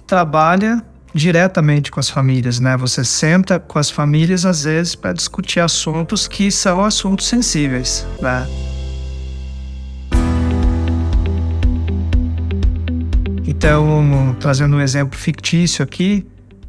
trabalha 0.05 0.83
diretamente 1.13 1.91
com 1.91 1.99
as 1.99 2.09
famílias, 2.09 2.59
né? 2.59 2.75
Você 2.77 3.03
senta 3.03 3.59
com 3.59 3.77
as 3.77 3.89
famílias 3.89 4.45
às 4.45 4.63
vezes 4.63 4.95
para 4.95 5.13
discutir 5.13 5.59
assuntos 5.59 6.27
que 6.27 6.49
são 6.49 6.83
assuntos 6.83 7.27
sensíveis, 7.27 8.05
né? 8.19 8.47
Então, 13.45 14.35
trazendo 14.39 14.75
um 14.75 14.81
exemplo 14.81 15.17
fictício 15.17 15.83
aqui, 15.83 16.25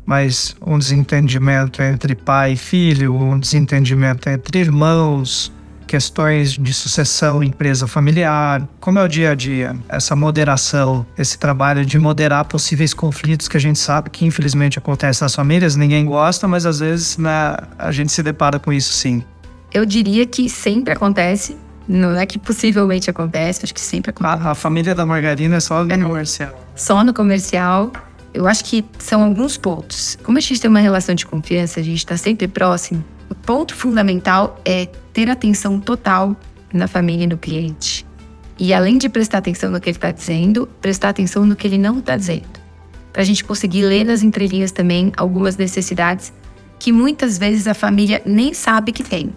mas 0.07 0.55
um 0.65 0.79
desentendimento 0.79 1.83
entre 1.83 2.15
pai 2.15 2.53
e 2.53 2.57
filho, 2.57 3.15
um 3.15 3.39
desentendimento 3.39 4.29
entre 4.29 4.61
irmãos, 4.61 5.51
questões 5.95 6.55
de 6.55 6.75
sucessão 6.75 7.41
empresa 7.41 7.87
familiar, 7.87 8.67
como 8.81 8.99
é 8.99 9.05
o 9.05 9.07
dia 9.07 9.31
a 9.31 9.35
dia, 9.37 9.77
essa 9.89 10.17
moderação, 10.17 11.07
esse 11.17 11.39
trabalho 11.39 11.87
de 11.87 12.01
moderar 12.01 12.45
possíveis 12.47 12.93
conflitos 12.93 13.47
que 13.47 13.57
a 13.57 13.61
gente 13.61 13.79
sabe 13.79 14.11
que 14.11 14.27
infelizmente 14.27 14.77
acontece 14.77 15.23
nas 15.23 15.33
famílias, 15.33 15.77
ninguém 15.77 16.05
gosta, 16.05 16.49
mas 16.49 16.67
às 16.67 16.81
vezes 16.81 17.17
né, 17.17 17.57
a 17.79 17.93
gente 17.93 18.11
se 18.11 18.25
depara 18.25 18.59
com 18.59 18.73
isso 18.73 18.93
sim. 18.93 19.23
Eu 19.73 19.87
diria 19.87 20.27
que 20.27 20.49
sempre 20.49 20.93
acontece, 20.93 21.57
não 21.87 22.19
é 22.19 22.27
que 22.27 22.41
possivelmente 22.41 23.09
acontece, 23.09 23.61
acho 23.63 23.73
que 23.73 23.81
sempre 23.81 24.11
acontece. 24.11 24.49
A, 24.49 24.51
a 24.51 24.55
família 24.57 24.97
da 24.97 25.07
margarina 25.07 25.55
é 25.55 25.61
só 25.61 25.85
no 25.85 25.93
é, 25.93 25.97
comercial. 25.97 26.61
Só 26.75 27.05
no 27.05 27.15
comercial. 27.15 27.93
eu 28.35 28.49
acho 28.49 28.65
que 28.65 28.85
são 28.99 29.23
alguns 29.23 29.57
pontos. 29.57 30.19
Como 30.25 30.39
a 30.39 30.41
gente 30.41 30.61
tem 30.61 30.69
uma 30.69 30.81
relação 30.81 31.15
de 31.15 31.25
confiança, 31.25 31.79
a 31.79 31.85
gente 31.85 31.99
está 31.99 32.17
sempre 32.17 32.49
próximo. 32.49 33.05
O 33.31 33.35
ponto 33.37 33.77
fundamental 33.77 34.61
é 34.65 34.89
ter 35.15 35.31
atenção 35.31 35.81
total 35.81 36.37
na 36.73 36.87
família 36.87 37.25
e 37.25 37.29
no 37.29 37.39
cliente. 37.39 38.05
E 38.59 38.75
além 38.75 38.99
de 38.99 39.09
prestar 39.09 39.39
atenção 39.39 39.71
no 39.71 39.81
que 39.81 39.89
ele 39.89 39.97
está 39.97 40.11
dizendo, 40.11 40.69
prestar 40.81 41.11
atenção 41.11 41.47
no 41.47 41.57
que 41.57 41.67
ele 41.67 41.79
não 41.79 42.01
está 42.01 42.17
dizendo. 42.17 42.61
Para 43.13 43.23
a 43.23 43.25
gente 43.25 43.45
conseguir 43.45 43.83
ler 43.83 44.05
nas 44.05 44.23
entrelinhas 44.23 44.73
também 44.73 45.13
algumas 45.17 45.57
necessidades 45.57 46.33
que 46.79 46.93
muitas 46.93 47.39
vezes 47.39 47.67
a 47.67 47.75
família 47.75 48.21
nem 48.27 48.53
sabe 48.53 48.93
que 48.93 49.05
tem. 49.05 49.33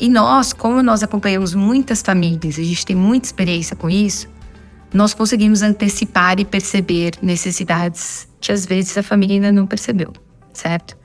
E 0.00 0.08
nós, 0.08 0.52
como 0.52 0.82
nós 0.82 1.02
acompanhamos 1.02 1.54
muitas 1.54 2.02
famílias, 2.02 2.58
a 2.58 2.62
gente 2.62 2.84
tem 2.84 2.96
muita 2.96 3.28
experiência 3.28 3.76
com 3.76 3.88
isso, 3.88 4.28
nós 4.92 5.14
conseguimos 5.14 5.62
antecipar 5.62 6.40
e 6.40 6.44
perceber 6.44 7.12
necessidades 7.22 8.28
que 8.40 8.50
às 8.50 8.66
vezes 8.66 8.96
a 8.98 9.02
família 9.02 9.36
ainda 9.36 9.52
não 9.52 9.66
percebeu, 9.66 10.12
certo? 10.52 10.96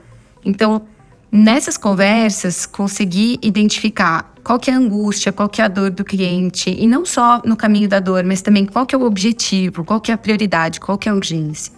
Então, 0.44 0.88
nessas 1.32 1.78
conversas, 1.78 2.66
conseguir 2.66 3.40
identificar 3.42 4.34
qual 4.44 4.58
que 4.58 4.72
é 4.72 4.74
a 4.74 4.78
angústia, 4.78 5.32
qual 5.32 5.50
que 5.50 5.62
é 5.62 5.66
a 5.66 5.68
dor 5.68 5.90
do 5.90 6.06
cliente, 6.06 6.70
e 6.70 6.88
não 6.88 7.06
só 7.06 7.42
no 7.44 7.58
caminho 7.58 7.90
da 7.90 8.00
dor, 8.00 8.24
mas 8.24 8.42
também 8.42 8.66
qual 8.66 8.86
que 8.86 8.96
é 8.96 8.98
o 8.98 9.04
objetivo, 9.04 9.84
qual 9.84 10.00
que 10.00 10.10
é 10.10 10.14
a 10.14 10.18
prioridade, 10.18 10.80
qual 10.80 10.98
que 10.98 11.10
é 11.10 11.12
a 11.12 11.16
urgência. 11.16 11.74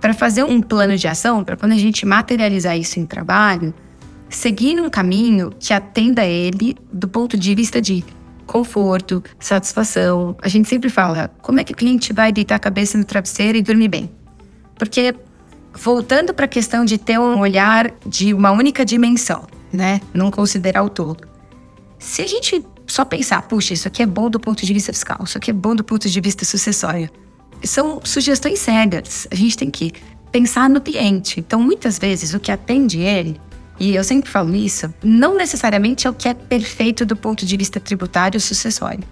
Para 0.00 0.12
fazer 0.12 0.44
um 0.44 0.60
plano 0.60 0.96
de 0.96 1.08
ação, 1.08 1.42
para 1.42 1.56
quando 1.56 1.72
a 1.72 1.78
gente 1.78 2.04
materializar 2.04 2.76
isso 2.76 3.00
em 3.00 3.06
trabalho, 3.06 3.72
seguir 4.28 4.80
um 4.80 4.90
caminho 4.90 5.52
que 5.58 5.72
atenda 5.72 6.24
ele 6.24 6.76
do 6.92 7.08
ponto 7.08 7.36
de 7.36 7.54
vista 7.54 7.80
de 7.80 8.04
conforto, 8.46 9.22
satisfação. 9.38 10.36
A 10.42 10.48
gente 10.48 10.68
sempre 10.68 10.90
fala, 10.90 11.30
como 11.40 11.60
é 11.60 11.64
que 11.64 11.72
o 11.72 11.76
cliente 11.76 12.12
vai 12.12 12.32
deitar 12.32 12.56
a 12.56 12.58
cabeça 12.58 12.98
no 12.98 13.04
travesseiro 13.04 13.56
e 13.56 13.62
dormir 13.62 13.88
bem? 13.88 14.10
Porque 14.74 15.14
voltando 15.74 16.34
para 16.34 16.44
a 16.44 16.48
questão 16.48 16.84
de 16.84 16.98
ter 16.98 17.18
um 17.18 17.38
olhar 17.40 17.92
de 18.06 18.34
uma 18.34 18.50
única 18.50 18.84
dimensão, 18.84 19.46
né? 19.72 20.00
Não 20.12 20.30
considerar 20.30 20.82
o 20.82 20.88
todo. 20.88 21.26
Se 21.98 22.22
a 22.22 22.26
gente 22.26 22.64
só 22.86 23.04
pensar, 23.04 23.42
puxa, 23.42 23.74
isso 23.74 23.88
aqui 23.88 24.02
é 24.02 24.06
bom 24.06 24.28
do 24.28 24.38
ponto 24.38 24.66
de 24.66 24.72
vista 24.72 24.92
fiscal, 24.92 25.20
isso 25.24 25.38
aqui 25.38 25.50
é 25.50 25.54
bom 25.54 25.74
do 25.74 25.84
ponto 25.84 26.08
de 26.08 26.20
vista 26.20 26.44
sucessório, 26.44 27.08
são 27.64 28.00
sugestões 28.04 28.58
cegas. 28.58 29.26
A 29.30 29.34
gente 29.34 29.56
tem 29.56 29.70
que 29.70 29.92
pensar 30.30 30.68
no 30.68 30.80
cliente. 30.80 31.38
Então, 31.38 31.60
muitas 31.60 31.98
vezes, 31.98 32.34
o 32.34 32.40
que 32.40 32.50
atende 32.50 32.98
ele 32.98 33.40
e 33.78 33.94
eu 33.94 34.04
sempre 34.04 34.30
falo 34.30 34.54
isso, 34.54 34.92
não 35.02 35.36
necessariamente 35.36 36.06
é 36.06 36.10
o 36.10 36.14
que 36.14 36.28
é 36.28 36.34
perfeito 36.34 37.04
do 37.04 37.16
ponto 37.16 37.44
de 37.44 37.56
vista 37.56 37.80
tributário 37.80 38.40
sucessório. 38.40 39.02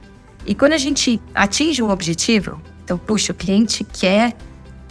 E 0.46 0.54
quando 0.54 0.72
a 0.72 0.78
gente 0.78 1.20
atinge 1.34 1.82
um 1.82 1.90
objetivo, 1.90 2.60
então, 2.84 2.98
puxa, 2.98 3.32
o 3.32 3.34
cliente 3.34 3.84
quer 3.84 4.36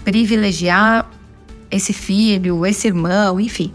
privilegiar 0.03 1.09
esse 1.71 1.93
filho, 1.93 2.65
esse 2.65 2.88
irmão, 2.88 3.39
enfim. 3.39 3.71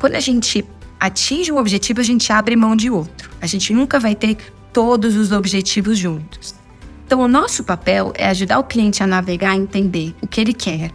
Quando 0.00 0.14
a 0.14 0.20
gente 0.20 0.64
atinge 0.98 1.50
um 1.52 1.58
objetivo, 1.58 2.00
a 2.00 2.04
gente 2.04 2.32
abre 2.32 2.56
mão 2.56 2.76
de 2.76 2.90
outro. 2.90 3.30
A 3.40 3.46
gente 3.46 3.72
nunca 3.72 3.98
vai 3.98 4.14
ter 4.14 4.36
todos 4.72 5.16
os 5.16 5.32
objetivos 5.32 5.98
juntos. 5.98 6.54
Então, 7.06 7.20
o 7.20 7.28
nosso 7.28 7.64
papel 7.64 8.12
é 8.16 8.26
ajudar 8.28 8.58
o 8.58 8.64
cliente 8.64 9.02
a 9.02 9.06
navegar, 9.06 9.50
a 9.50 9.56
entender 9.56 10.14
o 10.22 10.26
que 10.26 10.40
ele 10.40 10.54
quer, 10.54 10.90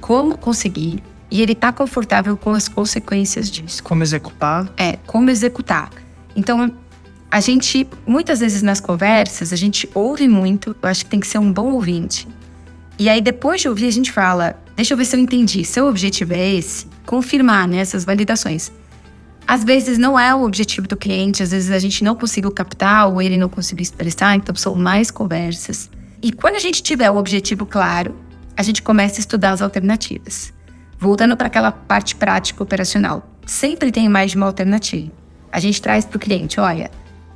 como 0.00 0.36
conseguir, 0.36 1.02
e 1.30 1.40
ele 1.40 1.52
está 1.52 1.72
confortável 1.72 2.36
com 2.36 2.50
as 2.50 2.68
consequências 2.68 3.50
disso. 3.50 3.82
Como 3.82 4.02
executar? 4.02 4.70
É, 4.76 4.98
como 5.06 5.30
executar. 5.30 5.90
Então, 6.36 6.74
a 7.30 7.40
gente, 7.40 7.88
muitas 8.06 8.40
vezes 8.40 8.60
nas 8.60 8.80
conversas, 8.80 9.50
a 9.50 9.56
gente 9.56 9.88
ouve 9.94 10.28
muito, 10.28 10.76
eu 10.82 10.88
acho 10.88 11.04
que 11.04 11.10
tem 11.10 11.20
que 11.20 11.26
ser 11.26 11.38
um 11.38 11.50
bom 11.50 11.72
ouvinte. 11.72 12.28
E 12.98 13.08
aí, 13.08 13.20
depois 13.20 13.60
de 13.60 13.68
ouvir, 13.68 13.86
a 13.86 13.92
gente 13.92 14.12
fala: 14.12 14.56
deixa 14.76 14.94
eu 14.94 14.98
ver 14.98 15.04
se 15.04 15.16
eu 15.16 15.20
entendi. 15.20 15.64
Seu 15.64 15.86
objetivo 15.86 16.34
é 16.34 16.54
esse? 16.54 16.86
Confirmar 17.06 17.66
né, 17.66 17.78
essas 17.78 18.04
validações. 18.04 18.70
Às 19.46 19.64
vezes 19.64 19.98
não 19.98 20.18
é 20.18 20.34
o 20.34 20.44
objetivo 20.44 20.86
do 20.86 20.96
cliente, 20.96 21.42
às 21.42 21.50
vezes 21.50 21.70
a 21.70 21.78
gente 21.78 22.04
não 22.04 22.14
conseguiu 22.14 22.50
captar 22.50 23.08
ou 23.08 23.20
ele 23.20 23.36
não 23.36 23.48
conseguiu 23.48 23.82
expressar, 23.82 24.36
então 24.36 24.54
são 24.54 24.74
mais 24.74 25.10
conversas. 25.10 25.90
E 26.22 26.30
quando 26.32 26.54
a 26.54 26.60
gente 26.60 26.82
tiver 26.82 27.10
o 27.10 27.16
objetivo 27.16 27.66
claro, 27.66 28.14
a 28.56 28.62
gente 28.62 28.80
começa 28.80 29.18
a 29.18 29.20
estudar 29.20 29.50
as 29.50 29.60
alternativas. 29.60 30.52
Voltando 30.98 31.36
para 31.36 31.48
aquela 31.48 31.72
parte 31.72 32.14
prática 32.14 32.62
operacional, 32.62 33.28
sempre 33.44 33.90
tem 33.90 34.08
mais 34.08 34.30
de 34.30 34.36
uma 34.36 34.46
alternativa. 34.46 35.10
A 35.50 35.58
gente 35.58 35.82
traz 35.82 36.04
para 36.04 36.16
o 36.16 36.20
cliente, 36.20 36.60
olha, 36.60 36.90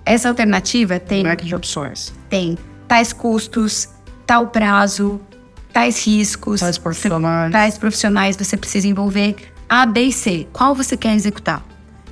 essa 0.04 0.28
alternativa 0.28 1.00
tem 1.00 1.25
de 1.36 1.54
opções. 1.54 2.14
Tem 2.30 2.56
tais 2.86 3.12
custos, 3.12 3.88
tal 4.25 4.46
prazo, 4.46 5.20
tais 5.76 6.06
riscos, 6.06 6.61
tais 6.61 6.78
profissionais, 6.78 7.52
tais 7.52 7.76
profissionais 7.76 8.35
você 8.35 8.56
precisa 8.56 8.88
envolver 8.88 9.37
A, 9.68 9.85
B 9.85 10.04
e 10.04 10.12
C. 10.12 10.49
Qual 10.50 10.75
você 10.75 10.97
quer 10.97 11.14
executar? 11.14 11.62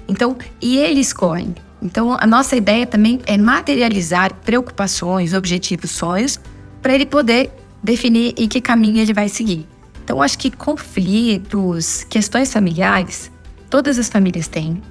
Então, 0.06 0.36
e 0.60 0.76
ele 0.76 1.00
escolhe. 1.00 1.54
Então, 1.80 2.14
a 2.20 2.26
nossa 2.26 2.56
ideia 2.56 2.86
também 2.86 3.22
é 3.24 3.38
materializar 3.38 4.34
preocupações, 4.44 5.32
objetivos, 5.32 5.92
sonhos, 5.92 6.38
para 6.82 6.94
ele 6.94 7.06
poder 7.06 7.50
definir 7.82 8.34
em 8.36 8.46
que 8.46 8.60
caminho 8.60 8.98
ele 8.98 9.14
vai 9.14 9.30
seguir. 9.30 9.66
Então, 10.04 10.20
acho 10.20 10.38
que 10.38 10.50
conflitos, 10.50 12.04
questões 12.04 12.52
familiares, 12.52 13.30
todas 13.70 13.98
as 13.98 14.10
famílias 14.10 14.46
têm. 14.46 14.82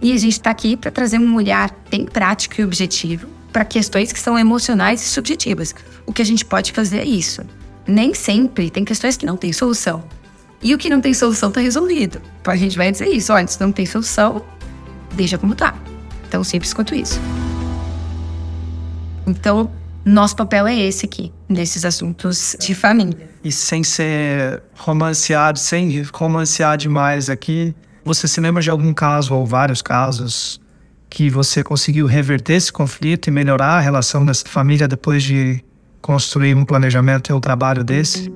E 0.00 0.12
a 0.12 0.16
gente 0.16 0.34
está 0.34 0.50
aqui 0.50 0.76
para 0.76 0.92
trazer 0.92 1.18
um 1.18 1.34
olhar 1.34 1.74
bem 1.90 2.04
prático 2.04 2.60
e 2.60 2.64
objetivo 2.64 3.26
para 3.52 3.64
questões 3.64 4.12
que 4.12 4.20
são 4.20 4.38
emocionais 4.38 5.02
e 5.02 5.08
subjetivas. 5.08 5.74
O 6.06 6.12
que 6.12 6.22
a 6.22 6.24
gente 6.24 6.44
pode 6.44 6.70
fazer 6.70 6.98
é 6.98 7.04
isso. 7.04 7.42
Nem 7.90 8.14
sempre 8.14 8.70
tem 8.70 8.84
questões 8.84 9.16
que 9.16 9.26
não 9.26 9.36
têm 9.36 9.52
solução. 9.52 10.04
E 10.62 10.72
o 10.72 10.78
que 10.78 10.88
não 10.88 11.00
tem 11.00 11.12
solução 11.12 11.48
está 11.48 11.60
resolvido. 11.60 12.22
Então 12.40 12.54
a 12.54 12.56
gente 12.56 12.76
vai 12.76 12.92
dizer 12.92 13.08
isso: 13.08 13.32
olha, 13.32 13.48
se 13.48 13.60
não 13.60 13.72
tem 13.72 13.84
solução, 13.84 14.44
deixa 15.14 15.36
como 15.36 15.54
está. 15.54 15.74
Tão 16.30 16.44
simples 16.44 16.72
quanto 16.72 16.94
isso. 16.94 17.20
Então, 19.26 19.68
nosso 20.04 20.36
papel 20.36 20.68
é 20.68 20.76
esse 20.76 21.04
aqui, 21.04 21.32
nesses 21.48 21.84
assuntos 21.84 22.56
de 22.60 22.76
família. 22.76 23.28
E 23.42 23.50
sem 23.50 23.82
ser 23.82 24.62
romanceado, 24.76 25.58
sem 25.58 26.02
romancear 26.12 26.78
demais 26.78 27.28
aqui, 27.28 27.74
você 28.04 28.28
se 28.28 28.40
lembra 28.40 28.62
de 28.62 28.70
algum 28.70 28.94
caso 28.94 29.34
ou 29.34 29.44
vários 29.44 29.82
casos 29.82 30.60
que 31.08 31.28
você 31.28 31.64
conseguiu 31.64 32.06
reverter 32.06 32.54
esse 32.54 32.72
conflito 32.72 33.26
e 33.26 33.30
melhorar 33.32 33.78
a 33.78 33.80
relação 33.80 34.24
dessa 34.24 34.46
família 34.46 34.86
depois 34.86 35.24
de 35.24 35.64
construir 36.00 36.54
um 36.54 36.64
planejamento 36.64 37.30
e 37.30 37.32
um 37.32 37.40
trabalho 37.40 37.84
desse? 37.84 38.32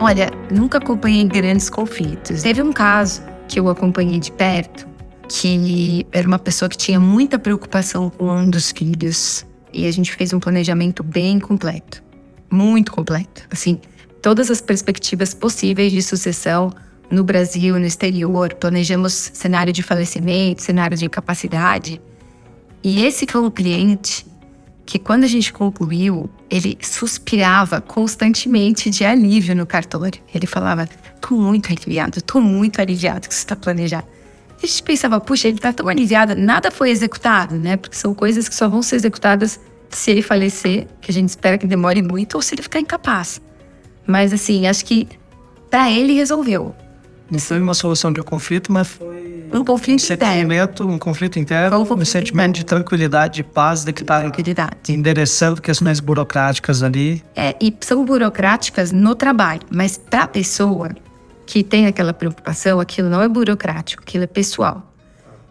Olha, 0.00 0.30
nunca 0.50 0.78
acompanhei 0.78 1.24
grandes 1.24 1.68
conflitos. 1.68 2.42
Teve 2.42 2.62
um 2.62 2.72
caso 2.72 3.22
que 3.48 3.58
eu 3.58 3.68
acompanhei 3.68 4.20
de 4.20 4.30
perto, 4.30 4.86
que 5.28 6.06
era 6.12 6.26
uma 6.28 6.38
pessoa 6.38 6.68
que 6.68 6.76
tinha 6.76 7.00
muita 7.00 7.38
preocupação 7.38 8.10
com 8.10 8.30
um 8.30 8.48
dos 8.48 8.70
filhos. 8.70 9.44
E 9.72 9.86
a 9.86 9.90
gente 9.90 10.14
fez 10.14 10.32
um 10.32 10.38
planejamento 10.38 11.02
bem 11.02 11.40
completo. 11.40 12.02
Muito 12.50 12.92
completo. 12.92 13.42
Assim, 13.50 13.80
todas 14.22 14.50
as 14.50 14.60
perspectivas 14.60 15.34
possíveis 15.34 15.90
de 15.90 16.02
sucessão 16.02 16.72
no 17.10 17.24
Brasil, 17.24 17.78
no 17.78 17.86
exterior. 17.86 18.54
Planejamos 18.54 19.12
cenário 19.12 19.72
de 19.72 19.82
falecimento, 19.82 20.62
cenário 20.62 20.96
de 20.96 21.04
incapacidade. 21.04 22.00
E 22.82 23.04
esse 23.04 23.26
foi 23.28 23.40
um 23.40 23.50
cliente 23.50 24.26
que, 24.84 24.98
quando 24.98 25.24
a 25.24 25.28
gente 25.28 25.52
concluiu, 25.52 26.30
ele 26.48 26.78
suspirava 26.80 27.80
constantemente 27.80 28.88
de 28.90 29.04
alívio 29.04 29.54
no 29.54 29.66
cartório. 29.66 30.20
Ele 30.32 30.46
falava: 30.46 30.88
Tô 31.20 31.34
muito 31.36 31.72
aliviado, 31.72 32.22
tô 32.22 32.40
muito 32.40 32.80
aliviado 32.80 33.28
que 33.28 33.34
isso 33.34 33.42
está 33.42 33.56
planejado 33.56 34.06
a 34.62 34.66
gente 34.66 34.82
pensava, 34.82 35.20
puxa, 35.20 35.48
ele 35.48 35.58
tá 35.58 35.72
tão 35.72 35.88
aliviado, 35.88 36.34
nada 36.34 36.70
foi 36.70 36.90
executado, 36.90 37.56
né? 37.56 37.76
Porque 37.76 37.96
são 37.96 38.14
coisas 38.14 38.48
que 38.48 38.54
só 38.54 38.68
vão 38.68 38.82
ser 38.82 38.96
executadas 38.96 39.60
se 39.90 40.10
ele 40.10 40.22
falecer, 40.22 40.86
que 41.00 41.10
a 41.10 41.14
gente 41.14 41.28
espera 41.28 41.58
que 41.58 41.66
demore 41.66 42.02
muito, 42.02 42.34
ou 42.34 42.42
se 42.42 42.54
ele 42.54 42.62
ficar 42.62 42.80
incapaz. 42.80 43.40
Mas 44.06 44.32
assim, 44.32 44.66
acho 44.66 44.84
que 44.84 45.08
para 45.70 45.90
ele 45.90 46.14
resolveu. 46.14 46.74
Não 47.30 47.38
foi 47.38 47.60
uma 47.60 47.74
solução 47.74 48.12
de 48.12 48.22
conflito, 48.22 48.72
mas 48.72 48.88
foi 48.88 49.35
um 49.52 49.64
conflito 49.64 50.00
um 50.00 50.04
sentimento, 50.04 50.88
um 50.88 50.98
conflito 50.98 51.38
interno, 51.38 51.78
um, 51.78 51.92
um 51.94 52.04
sentimento 52.04 52.56
de 52.56 52.64
tranquilidade, 52.64 53.34
de 53.34 53.44
paz, 53.44 53.84
de 53.84 53.92
que 53.92 54.02
está 54.02 54.22
endereçando 54.88 55.60
questões 55.60 56.00
burocráticas 56.00 56.82
ali. 56.82 57.22
É, 57.34 57.54
e 57.60 57.74
são 57.80 58.04
burocráticas 58.04 58.92
no 58.92 59.14
trabalho, 59.14 59.62
mas 59.70 59.96
para 59.96 60.24
a 60.24 60.28
pessoa 60.28 60.90
que 61.46 61.62
tem 61.62 61.86
aquela 61.86 62.12
preocupação, 62.12 62.80
aquilo 62.80 63.08
não 63.08 63.22
é 63.22 63.28
burocrático, 63.28 64.02
aquilo 64.02 64.24
é 64.24 64.26
pessoal. 64.26 64.92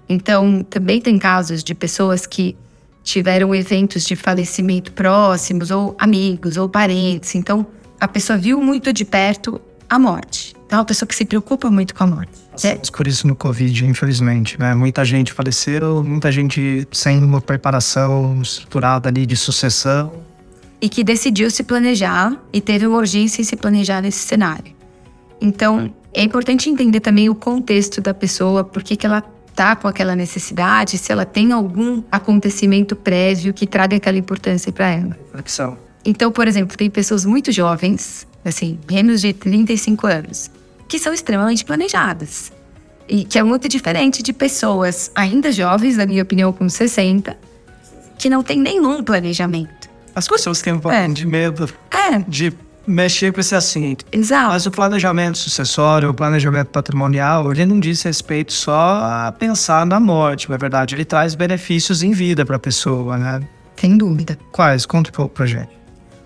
Então, 0.08 0.62
também 0.64 1.02
tem 1.02 1.18
casos 1.18 1.64
de 1.64 1.74
pessoas 1.74 2.28
que 2.28 2.56
tiveram 3.04 3.56
eventos 3.56 4.04
de 4.04 4.16
falecimento 4.16 4.92
próximos, 4.92 5.72
ou 5.72 5.96
amigos, 5.98 6.58
ou 6.58 6.68
parentes. 6.68 7.34
Então, 7.36 7.66
a 8.00 8.08
pessoa 8.08 8.38
viu 8.38 8.62
muito 8.62 8.92
de 8.92 9.06
perto 9.06 9.60
a 9.90 9.98
morte. 9.98 10.54
Então, 10.66 10.78
é 10.78 10.80
uma 10.82 10.86
pessoa 10.86 11.08
que 11.08 11.16
se 11.16 11.26
preocupa 11.26 11.72
muito 11.72 11.96
com 11.96 12.04
a 12.04 12.08
morte. 12.08 12.45
É. 12.64 12.76
Por 12.92 13.08
isso 13.08 13.28
no 13.28 13.36
Covid, 13.36 13.86
infelizmente, 13.86 14.60
né? 14.60 14.74
Muita 14.76 15.04
gente 15.04 15.34
faleceu, 15.34 16.04
muita 16.04 16.32
gente 16.32 16.88
sem 16.92 17.24
uma 17.24 17.42
preparação 17.42 18.42
estruturada 18.42 19.10
ali 19.10 19.26
de 19.26 19.36
sucessão. 19.36 20.12
e 20.82 20.90
que 20.90 21.04
decidiu 21.04 21.50
se 21.50 21.64
planejar 21.64 22.38
e 22.54 22.62
teve 22.62 22.86
uma 22.86 22.98
urgência 22.98 23.42
em 23.42 23.46
se 23.46 23.56
planejar 23.56 24.02
nesse 24.02 24.20
cenário. 24.20 24.74
Então, 25.42 25.92
é 26.14 26.24
importante 26.24 26.70
entender 26.70 27.00
também 27.00 27.30
o 27.30 27.36
contexto 27.36 28.02
da 28.02 28.14
pessoa, 28.14 28.64
por 28.64 28.84
que, 28.84 28.96
que 28.96 29.06
ela 29.06 29.24
tá 29.56 29.76
com 29.76 29.88
aquela 29.88 30.16
necessidade, 30.16 30.98
se 30.98 31.12
ela 31.12 31.26
tem 31.26 31.52
algum 31.52 32.04
acontecimento 32.12 32.96
prévio 32.96 33.54
que 33.54 33.66
traga 33.66 33.96
aquela 33.96 34.18
importância 34.18 34.72
para 34.72 34.90
ela. 34.90 35.18
Reflexão. 35.26 35.78
Então, 36.04 36.32
por 36.32 36.48
exemplo, 36.48 36.78
tem 36.78 36.90
pessoas 36.90 37.26
muito 37.26 37.52
jovens, 37.52 38.28
assim, 38.44 38.78
menos 38.90 39.22
de 39.22 39.34
35 39.34 40.06
anos, 40.06 40.52
que 40.88 41.00
são 41.00 41.14
extremamente 41.14 41.64
planejadas. 41.66 42.52
E 43.08 43.24
que 43.24 43.38
é 43.38 43.44
muito 43.44 43.68
diferente 43.70 44.24
de 44.24 44.34
pessoas 44.34 45.12
ainda 45.14 45.52
jovens, 45.52 45.98
na 45.98 46.06
minha 46.06 46.24
opinião, 46.24 46.52
com 46.52 46.68
60, 46.68 47.38
que 48.18 48.30
não 48.30 48.42
tem 48.42 48.60
nenhum 48.60 49.04
planejamento. 49.04 49.90
As 50.16 50.28
pessoas 50.28 50.62
têm 50.62 50.74
um 50.74 50.80
pouco 50.80 50.96
É. 50.96 51.08
de 51.08 51.26
medo 51.28 51.70
É, 51.92 52.20
de 52.28 52.52
mexer 52.88 53.32
com 53.34 53.40
esse 53.40 53.54
assunto. 53.54 54.06
exato. 54.12 54.50
Mas 54.50 54.66
o 54.66 54.72
planejamento 54.72 55.38
sucessório, 55.38 56.10
o 56.10 56.14
planejamento 56.14 56.68
patrimonial, 56.70 57.52
ele 57.52 57.66
não 57.66 57.80
diz 57.80 58.02
respeito 58.04 58.54
só 58.54 59.02
a 59.04 59.32
pensar 59.38 59.86
na 59.86 60.00
morte, 60.00 60.50
na 60.50 60.58
verdade. 60.58 60.96
Ele 60.96 61.06
traz 61.06 61.36
benefícios 61.36 62.02
em 62.02 62.12
vida 62.12 62.46
para 62.46 62.56
a 62.56 62.60
pessoa, 62.60 63.18
né? 63.18 63.42
Sem 63.76 63.98
dúvida. 63.98 64.38
Quais? 64.52 64.86
Conta 64.86 65.10
um 65.10 65.14
pouco 65.14 65.34
pra 65.36 65.46
gente. 65.46 65.70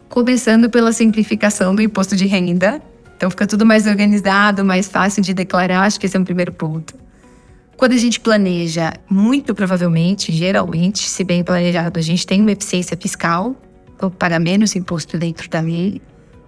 Começando 0.08 0.70
pela 0.70 0.92
simplificação 0.92 1.74
do 1.76 1.82
imposto 1.82 2.16
de 2.16 2.26
renda. 2.26 2.82
Então 3.20 3.30
fica 3.30 3.46
tudo 3.46 3.66
mais 3.66 3.86
organizado, 3.86 4.64
mais 4.64 4.88
fácil 4.88 5.22
de 5.22 5.34
declarar. 5.34 5.82
Acho 5.82 6.00
que 6.00 6.06
esse 6.06 6.16
é 6.16 6.20
um 6.22 6.24
primeiro 6.24 6.54
ponto. 6.54 6.96
Quando 7.76 7.92
a 7.92 7.98
gente 7.98 8.18
planeja, 8.18 8.94
muito 9.10 9.54
provavelmente, 9.54 10.32
geralmente, 10.32 11.00
se 11.00 11.26
bem 11.26 11.44
planejado, 11.44 12.00
a 12.00 12.02
gente 12.02 12.26
tem 12.26 12.40
uma 12.40 12.54
eficiência 12.54 12.96
fiscal, 12.96 13.58
ou 14.02 14.10
paga 14.10 14.40
menos 14.40 14.74
imposto 14.74 15.18
dentro 15.18 15.50
da 15.50 15.60
lei. 15.60 16.02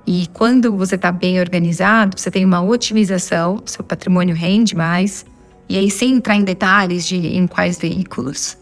E 0.07 0.27
quando 0.31 0.73
você 0.77 0.95
está 0.95 1.11
bem 1.11 1.41
organizado, 1.41 2.17
você 2.17 2.31
tem 2.31 2.45
uma 2.45 2.61
otimização, 2.61 3.61
seu 3.65 3.83
patrimônio 3.83 4.33
rende 4.33 4.73
mais. 4.73 5.25
E 5.67 5.77
aí, 5.77 5.91
sem 5.91 6.13
entrar 6.13 6.37
em 6.37 6.45
detalhes 6.45 7.05
de 7.05 7.17
em 7.17 7.47
quais 7.47 7.77
veículos. 7.77 8.57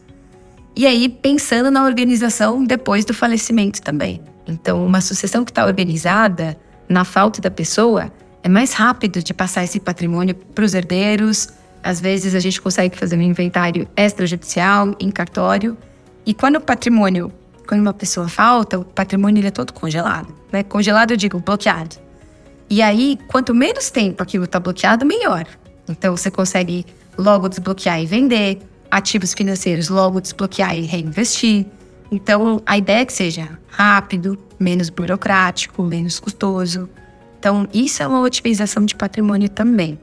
E 0.75 0.87
aí, 0.87 1.09
pensando 1.09 1.69
na 1.69 1.85
organização 1.85 2.63
depois 2.63 3.05
do 3.05 3.13
falecimento 3.13 3.83
também. 3.83 4.19
Então, 4.47 4.83
uma 4.83 4.99
sucessão 4.99 5.45
que 5.45 5.51
está 5.51 5.63
organizada, 5.63 6.57
na 6.89 7.05
falta 7.05 7.39
da 7.39 7.51
pessoa, 7.51 8.12
é 8.41 8.50
mais 8.50 8.74
rápido 8.74 9.22
de 9.22 9.34
passar 9.34 9.63
esse 9.63 9.79
patrimônio 9.79 10.34
para 10.34 10.65
os 10.65 10.74
herdeiros. 10.74 11.50
Às 11.84 12.01
vezes, 12.01 12.34
a 12.34 12.39
gente 12.39 12.60
consegue 12.60 12.98
fazer 12.98 13.15
um 13.15 13.22
inventário 13.22 13.88
extrajudicial, 13.96 14.96
em 15.00 15.12
cartório. 15.12 15.77
E 16.25 16.34
quando 16.34 16.55
o 16.55 16.62
patrimônio, 16.62 17.31
quando 17.67 17.81
uma 17.81 17.93
pessoa 17.93 18.27
falta, 18.27 18.79
o 18.79 18.84
patrimônio 18.84 19.46
é 19.46 19.51
todo 19.51 19.72
congelado. 19.72 20.34
Né? 20.51 20.63
Congelado, 20.63 21.12
eu 21.12 21.17
digo, 21.17 21.39
bloqueado. 21.39 21.96
E 22.69 22.81
aí, 22.81 23.17
quanto 23.27 23.53
menos 23.53 23.89
tempo 23.89 24.22
aquilo 24.24 24.46
está 24.46 24.60
bloqueado, 24.60 25.05
melhor. 25.05 25.46
Então, 25.88 26.15
você 26.15 26.31
consegue 26.31 26.86
logo 27.17 27.48
desbloquear 27.50 28.01
e 28.01 28.05
vender, 28.05 28.60
ativos 28.89 29.34
financeiros 29.34 29.89
logo 29.89 30.19
desbloquear 30.22 30.75
e 30.75 30.81
reinvestir. 30.81 31.65
Então, 32.11 32.61
a 32.65 32.77
ideia 32.77 33.01
é 33.01 33.05
que 33.05 33.13
seja 33.13 33.59
rápido, 33.67 34.37
menos 34.59 34.89
burocrático, 34.89 35.83
menos 35.83 36.19
custoso. 36.19 36.89
Então, 37.39 37.67
isso 37.73 38.01
é 38.01 38.07
uma 38.07 38.21
otimização 38.21 38.83
de 38.83 38.95
patrimônio 38.95 39.47
também. 39.47 39.99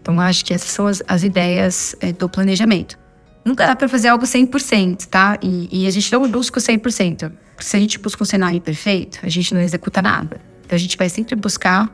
Então, 0.00 0.18
acho 0.20 0.44
que 0.44 0.54
essas 0.54 0.70
são 0.70 0.86
as, 0.86 1.02
as 1.06 1.22
ideias 1.22 1.94
é, 2.00 2.12
do 2.12 2.28
planejamento. 2.28 2.98
Nunca 3.44 3.66
dá 3.66 3.74
para 3.74 3.88
fazer 3.88 4.08
algo 4.08 4.24
100%, 4.24 5.06
tá? 5.06 5.38
E, 5.42 5.82
e 5.82 5.86
a 5.86 5.90
gente 5.90 6.10
não 6.12 6.28
busca 6.28 6.58
o 6.58 6.62
100%. 6.62 7.32
Porque 7.54 7.64
se 7.64 7.76
a 7.76 7.80
gente 7.80 7.98
busca 7.98 8.22
um 8.22 8.26
cenário 8.26 8.60
perfeito, 8.60 9.18
a 9.22 9.28
gente 9.28 9.52
não 9.52 9.60
executa 9.60 10.00
nada. 10.00 10.40
Então, 10.64 10.76
a 10.76 10.78
gente 10.78 10.96
vai 10.96 11.08
sempre 11.08 11.34
buscar 11.34 11.90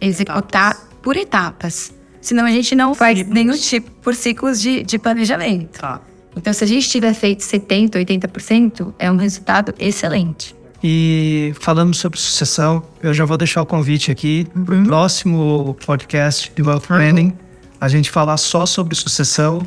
executar 0.00 0.76
por 1.00 1.16
etapas. 1.16 1.94
Senão, 2.20 2.44
a 2.44 2.50
gente 2.50 2.74
não 2.74 2.94
faz 2.94 3.26
nenhum 3.26 3.56
tipo 3.56 3.90
por 4.02 4.14
ciclos 4.14 4.60
de, 4.60 4.82
de 4.82 4.98
planejamento. 4.98 5.80
Tá. 5.80 6.00
Então, 6.36 6.52
se 6.52 6.64
a 6.64 6.66
gente 6.66 6.88
tiver 6.88 7.12
feito 7.14 7.40
70%, 7.40 7.92
80%, 7.92 8.94
é 8.98 9.10
um 9.10 9.16
resultado 9.16 9.74
excelente. 9.78 10.54
E 10.82 11.54
falando 11.60 11.94
sobre 11.94 12.18
sucessão, 12.18 12.82
eu 13.02 13.14
já 13.14 13.24
vou 13.24 13.36
deixar 13.36 13.62
o 13.62 13.66
convite 13.66 14.10
aqui 14.10 14.46
para 14.64 14.74
o 14.74 14.84
próximo 14.84 15.76
podcast 15.86 16.50
de 16.54 16.62
Wealth 16.62 16.86
Planning, 16.88 17.32
a 17.80 17.88
gente 17.88 18.10
falar 18.10 18.36
só 18.36 18.66
sobre 18.66 18.94
sucessão, 18.96 19.62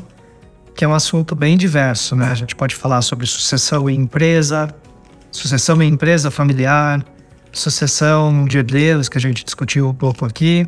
que 0.75 0.83
é 0.83 0.87
um 0.87 0.93
assunto 0.93 1.33
bem 1.33 1.55
diverso, 1.55 2.17
né? 2.17 2.29
A 2.29 2.35
gente 2.35 2.53
pode 2.53 2.75
falar 2.75 3.01
sobre 3.01 3.25
sucessão 3.25 3.89
em 3.89 3.95
empresa, 3.95 4.75
sucessão 5.31 5.81
em 5.81 5.87
empresa 5.87 6.29
familiar, 6.29 7.05
sucessão 7.51 8.43
de 8.45 8.57
herdeiros, 8.57 9.07
que 9.07 9.17
a 9.17 9.21
gente 9.21 9.45
discutiu 9.45 9.87
um 9.87 9.93
pouco 9.93 10.25
aqui. 10.25 10.67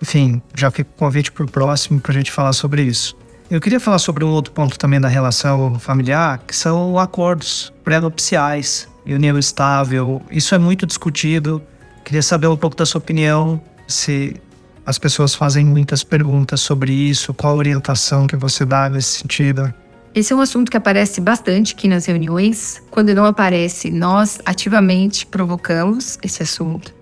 Enfim, 0.00 0.40
já 0.54 0.70
fica 0.70 0.90
o 0.90 0.98
convite 0.98 1.30
para 1.30 1.44
o 1.44 1.50
próximo 1.50 2.00
para 2.00 2.12
a 2.12 2.14
gente 2.14 2.32
falar 2.32 2.54
sobre 2.54 2.82
isso. 2.82 3.14
Eu 3.52 3.60
queria 3.60 3.78
falar 3.78 3.98
sobre 3.98 4.24
um 4.24 4.30
outro 4.30 4.50
ponto 4.50 4.78
também 4.78 4.98
da 4.98 5.08
relação 5.08 5.78
familiar, 5.78 6.38
que 6.38 6.56
são 6.56 6.98
acordos 6.98 7.70
pré-nupciais, 7.84 8.88
união 9.04 9.38
estável. 9.38 10.22
Isso 10.30 10.54
é 10.54 10.58
muito 10.58 10.86
discutido. 10.86 11.60
Queria 12.02 12.22
saber 12.22 12.46
um 12.46 12.56
pouco 12.56 12.74
da 12.74 12.86
sua 12.86 12.98
opinião, 12.98 13.60
se 13.86 14.40
as 14.86 14.98
pessoas 14.98 15.34
fazem 15.34 15.66
muitas 15.66 16.02
perguntas 16.02 16.62
sobre 16.62 16.94
isso, 16.94 17.34
qual 17.34 17.52
a 17.52 17.56
orientação 17.56 18.26
que 18.26 18.36
você 18.36 18.64
dá 18.64 18.88
nesse 18.88 19.18
sentido. 19.18 19.70
Esse 20.14 20.32
é 20.32 20.36
um 20.36 20.40
assunto 20.40 20.70
que 20.70 20.76
aparece 20.78 21.20
bastante 21.20 21.74
aqui 21.74 21.88
nas 21.88 22.06
reuniões. 22.06 22.82
Quando 22.90 23.14
não 23.14 23.26
aparece, 23.26 23.90
nós 23.90 24.40
ativamente 24.46 25.26
provocamos 25.26 26.18
esse 26.22 26.42
assunto. 26.42 26.94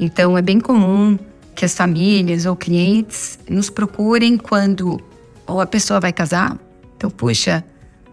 Então, 0.00 0.38
é 0.38 0.40
bem 0.40 0.58
comum 0.58 1.18
que 1.54 1.66
as 1.66 1.76
famílias 1.76 2.46
ou 2.46 2.56
clientes 2.56 3.38
nos 3.46 3.68
procurem 3.68 4.38
quando 4.38 4.98
ou 5.46 5.60
a 5.60 5.66
pessoa 5.66 6.00
vai 6.00 6.12
casar. 6.12 6.58
Então, 6.96 7.10
puxa, 7.10 7.64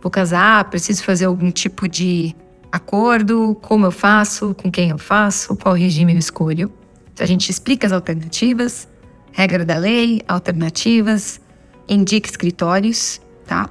vou 0.01 0.09
casar, 0.09 0.63
preciso 0.65 1.03
fazer 1.03 1.25
algum 1.25 1.51
tipo 1.51 1.87
de 1.87 2.35
acordo, 2.71 3.57
como 3.61 3.85
eu 3.85 3.91
faço, 3.91 4.55
com 4.55 4.71
quem 4.71 4.89
eu 4.89 4.97
faço, 4.97 5.55
qual 5.55 5.75
regime 5.75 6.13
eu 6.13 6.19
escolho. 6.19 6.71
Então, 7.13 7.23
a 7.23 7.27
gente 7.27 7.49
explica 7.49 7.87
as 7.87 7.93
alternativas, 7.93 8.87
regra 9.31 9.65
da 9.65 9.77
lei, 9.77 10.21
alternativas, 10.27 11.39
indica 11.87 12.29
escritórios, 12.29 13.19
tá? 13.45 13.69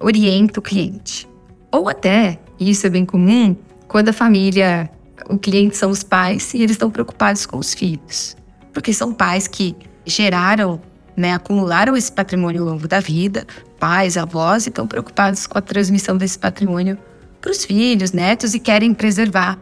Orienta 0.00 0.60
o 0.60 0.62
cliente. 0.62 1.28
Ou 1.70 1.88
até, 1.88 2.38
e 2.58 2.70
isso 2.70 2.86
é 2.86 2.90
bem 2.90 3.04
comum, 3.04 3.56
quando 3.88 4.08
a 4.08 4.12
família, 4.12 4.90
o 5.28 5.38
cliente 5.38 5.76
são 5.76 5.90
os 5.90 6.02
pais 6.02 6.54
e 6.54 6.58
eles 6.58 6.72
estão 6.72 6.90
preocupados 6.90 7.46
com 7.46 7.58
os 7.58 7.74
filhos. 7.74 8.36
Porque 8.72 8.92
são 8.92 9.12
pais 9.12 9.48
que 9.48 9.74
geraram, 10.04 10.80
né, 11.16 11.32
acumularam 11.32 11.96
esse 11.96 12.12
patrimônio 12.12 12.62
ao 12.62 12.68
longo 12.68 12.86
da 12.86 13.00
vida, 13.00 13.46
pais, 13.78 14.16
avós, 14.16 14.66
e 14.66 14.68
estão 14.68 14.86
preocupados 14.86 15.46
com 15.46 15.58
a 15.58 15.62
transmissão 15.62 16.16
desse 16.16 16.38
patrimônio 16.38 16.98
para 17.40 17.50
os 17.50 17.64
filhos, 17.64 18.12
netos 18.12 18.54
e 18.54 18.58
querem 18.58 18.92
preservar 18.92 19.58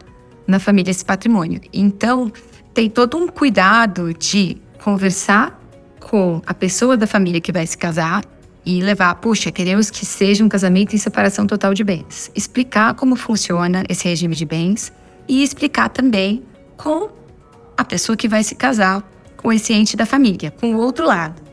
na 0.47 0.59
família 0.59 0.91
esse 0.91 1.05
patrimônio. 1.05 1.61
Então, 1.73 2.31
tem 2.73 2.89
todo 2.89 3.17
um 3.17 3.27
cuidado 3.27 4.13
de 4.13 4.57
conversar 4.83 5.59
com 5.99 6.41
a 6.45 6.53
pessoa 6.53 6.95
da 6.97 7.07
família 7.07 7.41
que 7.41 7.51
vai 7.51 7.65
se 7.65 7.77
casar 7.77 8.23
e 8.65 8.81
levar, 8.81 9.13
puxa, 9.15 9.51
queremos 9.51 9.89
que 9.89 10.05
seja 10.05 10.43
um 10.43 10.49
casamento 10.49 10.95
em 10.95 10.97
separação 10.97 11.45
total 11.45 11.73
de 11.73 11.83
bens. 11.83 12.31
Explicar 12.35 12.95
como 12.95 13.15
funciona 13.15 13.83
esse 13.87 14.07
regime 14.07 14.35
de 14.35 14.45
bens 14.45 14.91
e 15.27 15.43
explicar 15.43 15.89
também 15.89 16.43
com 16.75 17.09
a 17.77 17.83
pessoa 17.83 18.17
que 18.17 18.27
vai 18.27 18.43
se 18.43 18.55
casar, 18.55 19.03
com 19.37 19.53
esse 19.53 19.73
ente 19.73 19.95
da 19.95 20.05
família, 20.05 20.51
com 20.51 20.73
o 20.73 20.77
outro 20.77 21.05
lado. 21.05 21.44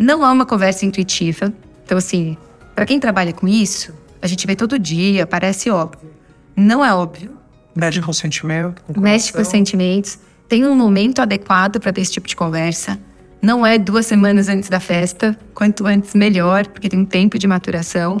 Não 0.00 0.24
há 0.24 0.32
uma 0.32 0.46
conversa 0.46 0.86
intuitiva. 0.86 1.52
Então, 1.84 1.98
assim, 1.98 2.34
para 2.74 2.86
quem 2.86 2.98
trabalha 2.98 3.34
com 3.34 3.46
isso, 3.46 3.92
a 4.22 4.26
gente 4.26 4.46
vê 4.46 4.56
todo 4.56 4.78
dia, 4.78 5.26
parece 5.26 5.68
óbvio. 5.68 6.08
Não 6.56 6.82
é 6.82 6.94
óbvio. 6.94 7.36
Mede 7.76 8.00
com 8.00 8.10
sentimento. 8.10 8.82
com 8.82 8.98
Mexe 8.98 9.30
com 9.30 9.42
os 9.42 9.48
sentimentos. 9.48 10.18
Tem 10.48 10.64
um 10.64 10.74
momento 10.74 11.20
adequado 11.20 11.78
para 11.78 11.92
ter 11.92 12.00
esse 12.00 12.12
tipo 12.12 12.26
de 12.26 12.34
conversa. 12.34 12.98
Não 13.42 13.66
é 13.66 13.76
duas 13.76 14.06
semanas 14.06 14.48
antes 14.48 14.70
da 14.70 14.80
festa. 14.80 15.38
Quanto 15.52 15.86
antes, 15.86 16.14
melhor, 16.14 16.66
porque 16.68 16.88
tem 16.88 16.98
um 16.98 17.04
tempo 17.04 17.38
de 17.38 17.46
maturação. 17.46 18.16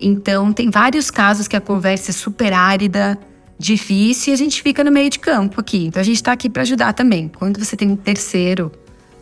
Então, 0.00 0.52
tem 0.52 0.70
vários 0.70 1.10
casos 1.10 1.48
que 1.48 1.56
a 1.56 1.60
conversa 1.60 2.12
é 2.12 2.14
super 2.14 2.52
árida, 2.52 3.18
difícil, 3.58 4.32
e 4.32 4.34
a 4.34 4.38
gente 4.38 4.62
fica 4.62 4.84
no 4.84 4.92
meio 4.92 5.10
de 5.10 5.18
campo 5.18 5.60
aqui. 5.60 5.86
Então, 5.86 6.00
a 6.00 6.04
gente 6.04 6.16
está 6.16 6.30
aqui 6.30 6.48
para 6.48 6.62
ajudar 6.62 6.92
também. 6.92 7.26
Quando 7.26 7.58
você 7.58 7.76
tem 7.76 7.90
um 7.90 7.96
terceiro 7.96 8.70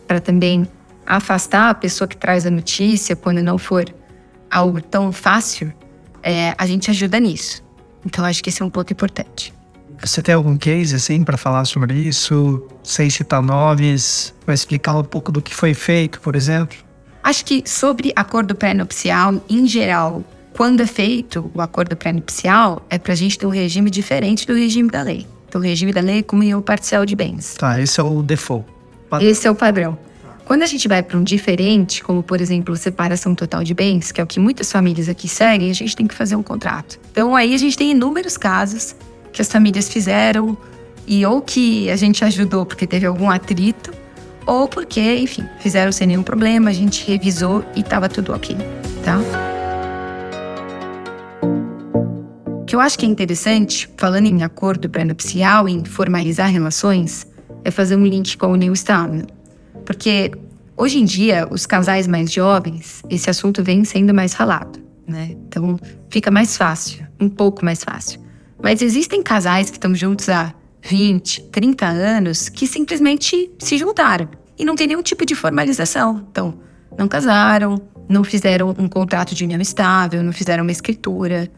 para 0.07 0.19
também 0.19 0.67
afastar 1.07 1.69
a 1.69 1.73
pessoa 1.73 2.07
que 2.07 2.17
traz 2.17 2.45
a 2.45 2.51
notícia, 2.51 3.15
quando 3.15 3.41
não 3.41 3.57
for 3.57 3.85
algo 4.51 4.81
tão 4.81 5.11
fácil, 5.11 5.73
é, 6.21 6.53
a 6.57 6.67
gente 6.67 6.91
ajuda 6.91 7.19
nisso. 7.19 7.63
Então, 8.05 8.23
acho 8.25 8.43
que 8.43 8.49
esse 8.49 8.61
é 8.61 8.65
um 8.65 8.69
ponto 8.69 8.91
importante. 8.91 9.53
Você 9.99 10.21
tem 10.21 10.35
algum 10.35 10.57
case 10.57 10.95
assim 10.95 11.23
para 11.23 11.37
falar 11.37 11.65
sobre 11.65 11.95
isso? 11.95 12.67
Sem 12.83 13.09
citar 13.09 13.41
nomes, 13.41 14.33
vai 14.45 14.53
explicar 14.53 14.95
um 14.95 15.03
pouco 15.03 15.31
do 15.31 15.41
que 15.41 15.55
foi 15.55 15.73
feito, 15.73 16.21
por 16.21 16.35
exemplo? 16.35 16.77
Acho 17.23 17.43
que 17.43 17.63
sobre 17.65 18.13
acordo 18.15 18.53
pré-nupcial, 18.53 19.41
em 19.49 19.67
geral, 19.67 20.23
quando 20.53 20.81
é 20.81 20.87
feito 20.87 21.51
o 21.53 21.61
acordo 21.61 21.95
pré-nupcial, 21.95 22.85
é 22.89 22.97
para 22.97 23.13
a 23.13 23.15
gente 23.15 23.37
ter 23.37 23.45
um 23.45 23.49
regime 23.49 23.89
diferente 23.89 24.45
do 24.45 24.53
regime 24.53 24.89
da 24.89 25.01
lei. 25.01 25.25
Então, 25.47 25.59
o 25.59 25.63
regime 25.63 25.91
da 25.91 26.01
lei 26.01 26.19
é 26.19 26.23
comunhão 26.23 26.61
parcial 26.61 27.05
de 27.05 27.15
bens. 27.15 27.55
Tá, 27.55 27.81
esse 27.81 27.99
é 27.99 28.03
o 28.03 28.21
default. 28.21 28.65
Esse 29.21 29.47
é 29.47 29.51
o 29.51 29.55
padrão. 29.55 29.97
Quando 30.47 30.63
a 30.63 30.65
gente 30.65 30.87
vai 30.87 31.03
para 31.03 31.17
um 31.17 31.23
diferente, 31.25 32.01
como 32.01 32.23
por 32.23 32.39
exemplo 32.39 32.73
separação 32.77 33.35
total 33.35 33.65
de 33.65 33.73
bens, 33.73 34.13
que 34.13 34.21
é 34.21 34.23
o 34.23 34.27
que 34.27 34.39
muitas 34.39 34.71
famílias 34.71 35.09
aqui 35.09 35.27
seguem, 35.27 35.69
a 35.69 35.73
gente 35.73 35.93
tem 35.93 36.07
que 36.07 36.15
fazer 36.15 36.37
um 36.37 36.41
contrato. 36.41 36.97
Então 37.11 37.35
aí 37.35 37.53
a 37.53 37.57
gente 37.57 37.77
tem 37.77 37.91
inúmeros 37.91 38.37
casos 38.37 38.95
que 39.33 39.41
as 39.41 39.51
famílias 39.51 39.89
fizeram 39.89 40.57
e 41.05 41.25
ou 41.25 41.41
que 41.41 41.89
a 41.89 41.97
gente 41.97 42.23
ajudou 42.23 42.65
porque 42.65 42.87
teve 42.87 43.05
algum 43.05 43.29
atrito, 43.29 43.91
ou 44.45 44.69
porque, 44.69 45.17
enfim, 45.17 45.43
fizeram 45.59 45.91
sem 45.91 46.07
nenhum 46.07 46.23
problema, 46.23 46.69
a 46.69 46.73
gente 46.73 47.05
revisou 47.05 47.65
e 47.75 47.81
estava 47.81 48.07
tudo 48.07 48.33
ok, 48.33 48.55
tá? 49.03 49.19
O 52.45 52.63
que 52.63 52.73
eu 52.73 52.79
acho 52.79 52.97
que 52.97 53.05
é 53.05 53.09
interessante, 53.09 53.89
falando 53.97 54.27
em 54.27 54.43
acordo 54.43 54.89
pré-nupcial, 54.89 55.67
em 55.67 55.83
formalizar 55.83 56.49
relações, 56.49 57.27
é 57.65 57.69
fazer 57.69 57.97
um 57.97 58.05
link 58.05 58.37
com 58.37 58.47
o 58.47 58.55
New 58.55 58.71
Start. 58.71 59.36
Porque 59.87 60.31
hoje 60.75 60.99
em 60.99 61.05
dia, 61.05 61.47
os 61.49 61.65
casais 61.65 62.07
mais 62.07 62.29
jovens, 62.29 63.01
esse 63.09 63.29
assunto 63.29 63.63
vem 63.63 63.85
sendo 63.85 64.13
mais 64.13 64.33
falado, 64.33 64.83
né? 65.07 65.29
Então 65.47 65.79
fica 66.09 66.29
mais 66.29 66.57
fácil, 66.57 67.07
um 67.17 67.29
pouco 67.29 67.63
mais 67.63 67.85
fácil. 67.85 68.19
Mas 68.61 68.81
existem 68.81 69.23
casais 69.23 69.69
que 69.69 69.77
estão 69.77 69.95
juntos 69.95 70.27
há 70.27 70.53
20, 70.81 71.43
30 71.43 71.85
anos 71.85 72.49
que 72.49 72.67
simplesmente 72.67 73.49
se 73.57 73.77
juntaram 73.77 74.27
e 74.59 74.65
não 74.65 74.75
tem 74.75 74.87
nenhum 74.87 75.01
tipo 75.01 75.25
de 75.25 75.35
formalização. 75.35 76.27
Então, 76.29 76.59
não 76.97 77.07
casaram, 77.07 77.81
não 78.09 78.25
fizeram 78.25 78.75
um 78.77 78.89
contrato 78.89 79.33
de 79.33 79.45
união 79.45 79.61
estável, 79.61 80.21
não 80.21 80.33
fizeram 80.33 80.63
uma 80.63 80.71
escritura 80.71 81.49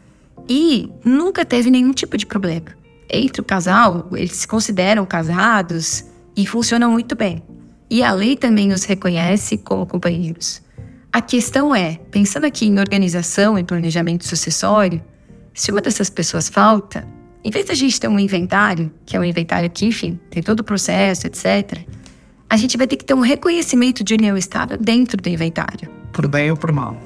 e 0.48 0.88
nunca 1.04 1.44
teve 1.44 1.68
nenhum 1.68 1.92
tipo 1.92 2.16
de 2.16 2.26
problema. 2.26 2.66
Entre 3.12 3.40
o 3.40 3.44
casal, 3.44 4.08
eles 4.12 4.36
se 4.36 4.46
consideram 4.46 5.04
casados 5.04 6.04
e 6.36 6.46
funcionam 6.46 6.92
muito 6.92 7.16
bem. 7.16 7.42
E 7.90 8.04
a 8.04 8.12
lei 8.12 8.36
também 8.36 8.72
os 8.72 8.84
reconhece 8.84 9.58
como 9.58 9.84
companheiros. 9.84 10.62
A 11.12 11.20
questão 11.20 11.74
é, 11.74 11.98
pensando 12.10 12.46
aqui 12.46 12.66
em 12.66 12.78
organização 12.78 13.58
e 13.58 13.64
planejamento 13.64 14.24
sucessório, 14.24 15.02
se 15.52 15.72
uma 15.72 15.80
dessas 15.80 16.08
pessoas 16.08 16.48
falta, 16.48 17.04
em 17.42 17.50
vez 17.50 17.66
da 17.66 17.74
gente 17.74 17.98
ter 17.98 18.06
um 18.06 18.18
inventário, 18.18 18.92
que 19.04 19.16
é 19.16 19.20
um 19.20 19.24
inventário 19.24 19.68
que, 19.68 19.86
enfim, 19.86 20.20
tem 20.30 20.40
todo 20.40 20.60
o 20.60 20.64
processo, 20.64 21.26
etc., 21.26 21.80
a 22.48 22.56
gente 22.56 22.76
vai 22.76 22.86
ter 22.86 22.96
que 22.96 23.04
ter 23.04 23.14
um 23.14 23.20
reconhecimento 23.20 24.04
de 24.04 24.14
união 24.14 24.36
estável 24.36 24.78
dentro 24.78 25.20
do 25.20 25.28
inventário. 25.28 25.88
Por 26.12 26.28
bem 26.28 26.50
ou 26.50 26.56
por 26.56 26.70
mal. 26.70 26.96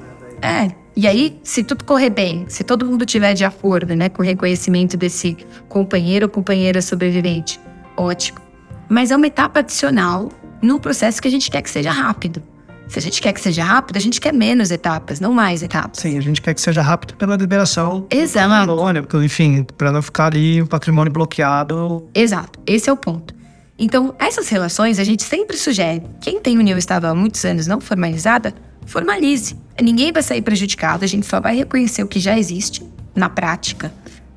É. 0.41 0.71
E 0.95 1.07
aí, 1.07 1.39
se 1.43 1.63
tudo 1.63 1.83
correr 1.83 2.09
bem, 2.09 2.45
se 2.47 2.63
todo 2.63 2.85
mundo 2.85 3.05
tiver 3.05 3.33
de 3.33 3.43
acordo, 3.43 3.95
né, 3.95 4.07
com 4.07 4.21
o 4.21 4.25
reconhecimento 4.25 4.95
desse 4.95 5.35
companheiro 5.67 6.27
ou 6.27 6.29
companheira 6.29 6.81
sobrevivente, 6.81 7.59
ótimo. 7.97 8.39
Mas 8.87 9.11
é 9.11 9.15
uma 9.15 9.27
etapa 9.27 9.59
adicional 9.59 10.29
no 10.65 10.79
processo 10.79 11.21
que 11.21 11.27
a 11.27 11.31
gente 11.31 11.49
quer 11.49 11.61
que 11.61 11.69
seja 11.69 11.91
rápido. 11.91 12.41
Se 12.87 12.99
a 12.99 13.01
gente 13.01 13.21
quer 13.21 13.33
que 13.33 13.41
seja 13.41 13.63
rápido, 13.63 13.97
a 13.97 13.99
gente 13.99 14.21
quer 14.21 14.33
menos 14.33 14.69
etapas, 14.69 15.19
não 15.19 15.33
mais 15.33 15.63
etapas. 15.63 15.99
Sim, 15.99 16.17
a 16.17 16.21
gente 16.21 16.41
quer 16.41 16.53
que 16.53 16.61
seja 16.61 16.81
rápido 16.81 17.15
pela 17.15 17.35
liberação 17.35 18.05
Exato. 18.11 18.47
do 18.47 18.75
patrimônio, 18.75 19.07
enfim, 19.23 19.65
para 19.75 19.91
não 19.91 20.01
ficar 20.01 20.27
ali 20.27 20.61
o 20.61 20.67
patrimônio 20.67 21.11
bloqueado. 21.11 22.07
Exato, 22.13 22.59
esse 22.65 22.89
é 22.89 22.93
o 22.93 22.97
ponto. 22.97 23.33
Então, 23.77 24.15
essas 24.19 24.47
relações 24.49 24.99
a 24.99 25.03
gente 25.03 25.23
sempre 25.23 25.57
sugere. 25.57 26.03
Quem 26.21 26.39
tem 26.39 26.57
união 26.57 26.77
estável 26.77 27.09
há 27.09 27.15
muitos 27.15 27.43
anos 27.43 27.67
não 27.67 27.81
formalizada, 27.81 28.53
formalize. 28.85 29.57
Ninguém 29.81 30.13
vai 30.13 30.23
sair 30.23 30.41
prejudicado, 30.41 31.03
a 31.03 31.07
gente 31.07 31.25
só 31.25 31.41
vai 31.41 31.55
reconhecer 31.55 32.03
o 32.03 32.07
que 32.07 32.19
já 32.19 32.37
existe 32.37 32.83
na 33.15 33.29
prática, 33.29 33.91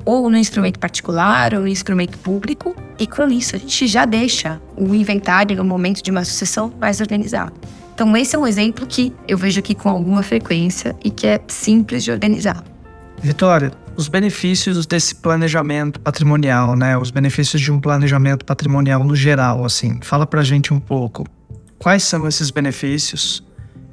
ou 0.08 0.30
no 0.30 0.38
instrumento 0.38 0.78
particular, 0.78 1.52
ou 1.52 1.60
no 1.60 1.68
instrumento 1.68 2.16
público, 2.16 2.74
e 2.98 3.06
com 3.06 3.28
isso 3.28 3.54
a 3.54 3.58
gente 3.58 3.86
já 3.86 4.06
deixa 4.06 4.58
o 4.74 4.94
inventário 4.94 5.54
no 5.58 5.64
momento 5.64 6.02
de 6.02 6.10
uma 6.10 6.24
sucessão 6.24 6.72
mais 6.80 6.98
organizado. 6.98 7.52
Então, 7.92 8.16
esse 8.16 8.34
é 8.34 8.38
um 8.38 8.46
exemplo 8.46 8.86
que 8.86 9.12
eu 9.28 9.36
vejo 9.36 9.60
aqui 9.60 9.74
com 9.74 9.90
alguma 9.90 10.22
frequência 10.22 10.96
e 11.04 11.10
que 11.10 11.26
é 11.26 11.38
simples 11.46 12.04
de 12.04 12.10
organizar. 12.10 12.64
Vitória, 13.20 13.70
os 13.96 14.08
benefícios 14.08 14.86
desse 14.86 15.14
planejamento 15.14 16.00
patrimonial, 16.00 16.74
né? 16.74 16.96
Os 16.96 17.10
benefícios 17.10 17.60
de 17.60 17.70
um 17.70 17.78
planejamento 17.78 18.46
patrimonial 18.46 19.04
no 19.04 19.14
geral, 19.14 19.62
assim. 19.62 19.98
Fala 20.00 20.26
pra 20.26 20.42
gente 20.42 20.72
um 20.72 20.80
pouco. 20.80 21.26
Quais 21.78 22.02
são 22.02 22.26
esses 22.26 22.50
benefícios? 22.50 23.44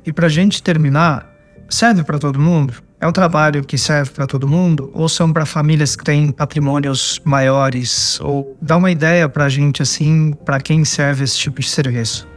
E 0.06 0.14
pra 0.14 0.30
gente 0.30 0.64
terminar, 0.64 1.30
serve 1.70 2.06
para 2.06 2.18
todo 2.18 2.40
mundo? 2.40 2.74
É 3.00 3.08
um 3.08 3.12
trabalho 3.12 3.64
que 3.64 3.78
serve 3.78 4.12
para 4.12 4.26
todo 4.26 4.48
mundo? 4.48 4.90
Ou 4.94 5.10
são 5.10 5.32
para 5.32 5.46
famílias 5.46 5.96
que 5.96 6.04
têm 6.04 6.32
patrimônios 6.32 7.20
maiores? 7.26 8.20
Ou 8.22 8.58
dá 8.62 8.78
uma 8.78 8.90
ideia 8.90 9.28
pra 9.28 9.50
gente, 9.50 9.82
assim, 9.82 10.34
para 10.46 10.60
quem 10.60 10.86
serve 10.86 11.24
esse 11.24 11.38
tipo 11.38 11.60
de 11.60 11.68
serviço? 11.68 12.28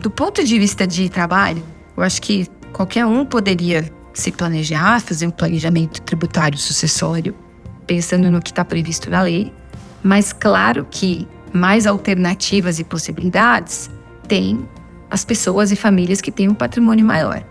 Do 0.00 0.10
ponto 0.10 0.44
de 0.44 0.58
vista 0.58 0.86
de 0.86 1.08
trabalho, 1.08 1.62
eu 1.96 2.02
acho 2.02 2.22
que 2.22 2.46
qualquer 2.72 3.04
um 3.04 3.24
poderia 3.24 3.90
se 4.12 4.30
planejar, 4.30 5.00
fazer 5.00 5.26
um 5.26 5.30
planejamento 5.30 6.00
tributário 6.02 6.56
sucessório, 6.56 7.34
pensando 7.86 8.30
no 8.30 8.40
que 8.40 8.50
está 8.50 8.64
previsto 8.64 9.10
na 9.10 9.22
lei. 9.22 9.52
Mas 10.02 10.32
claro 10.32 10.86
que 10.88 11.26
mais 11.52 11.86
alternativas 11.86 12.78
e 12.78 12.84
possibilidades 12.84 13.90
tem 14.28 14.68
as 15.10 15.24
pessoas 15.24 15.72
e 15.72 15.76
famílias 15.76 16.20
que 16.20 16.30
têm 16.30 16.48
um 16.48 16.54
patrimônio 16.54 17.04
maior. 17.04 17.44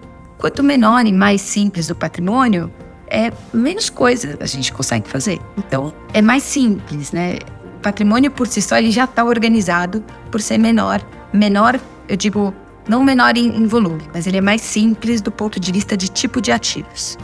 Quanto 0.43 0.61
menor 0.61 1.05
e 1.05 1.13
mais 1.13 1.39
simples 1.39 1.89
o 1.89 1.95
patrimônio, 1.95 2.69
é 3.07 3.31
menos 3.53 3.89
coisa 3.89 4.37
a 4.41 4.45
gente 4.45 4.73
consegue 4.73 5.07
fazer. 5.07 5.39
Então, 5.57 5.93
é 6.13 6.21
mais 6.21 6.43
simples, 6.43 7.13
né? 7.13 7.37
O 7.77 7.79
patrimônio 7.79 8.29
por 8.29 8.45
si 8.45 8.61
só 8.61 8.77
ele 8.77 8.91
já 8.91 9.05
está 9.05 9.23
organizado 9.23 10.03
por 10.29 10.41
ser 10.41 10.57
menor. 10.57 11.01
Menor, 11.31 11.79
eu 12.09 12.17
digo, 12.17 12.53
não 12.89 13.05
menor 13.05 13.37
em, 13.37 13.55
em 13.55 13.65
volume, 13.65 14.03
mas 14.13 14.27
ele 14.27 14.35
é 14.35 14.41
mais 14.41 14.61
simples 14.61 15.21
do 15.21 15.31
ponto 15.31 15.61
de 15.61 15.71
vista 15.71 15.95
de 15.95 16.09
tipo 16.09 16.41
de 16.41 16.51
ativos. 16.51 17.17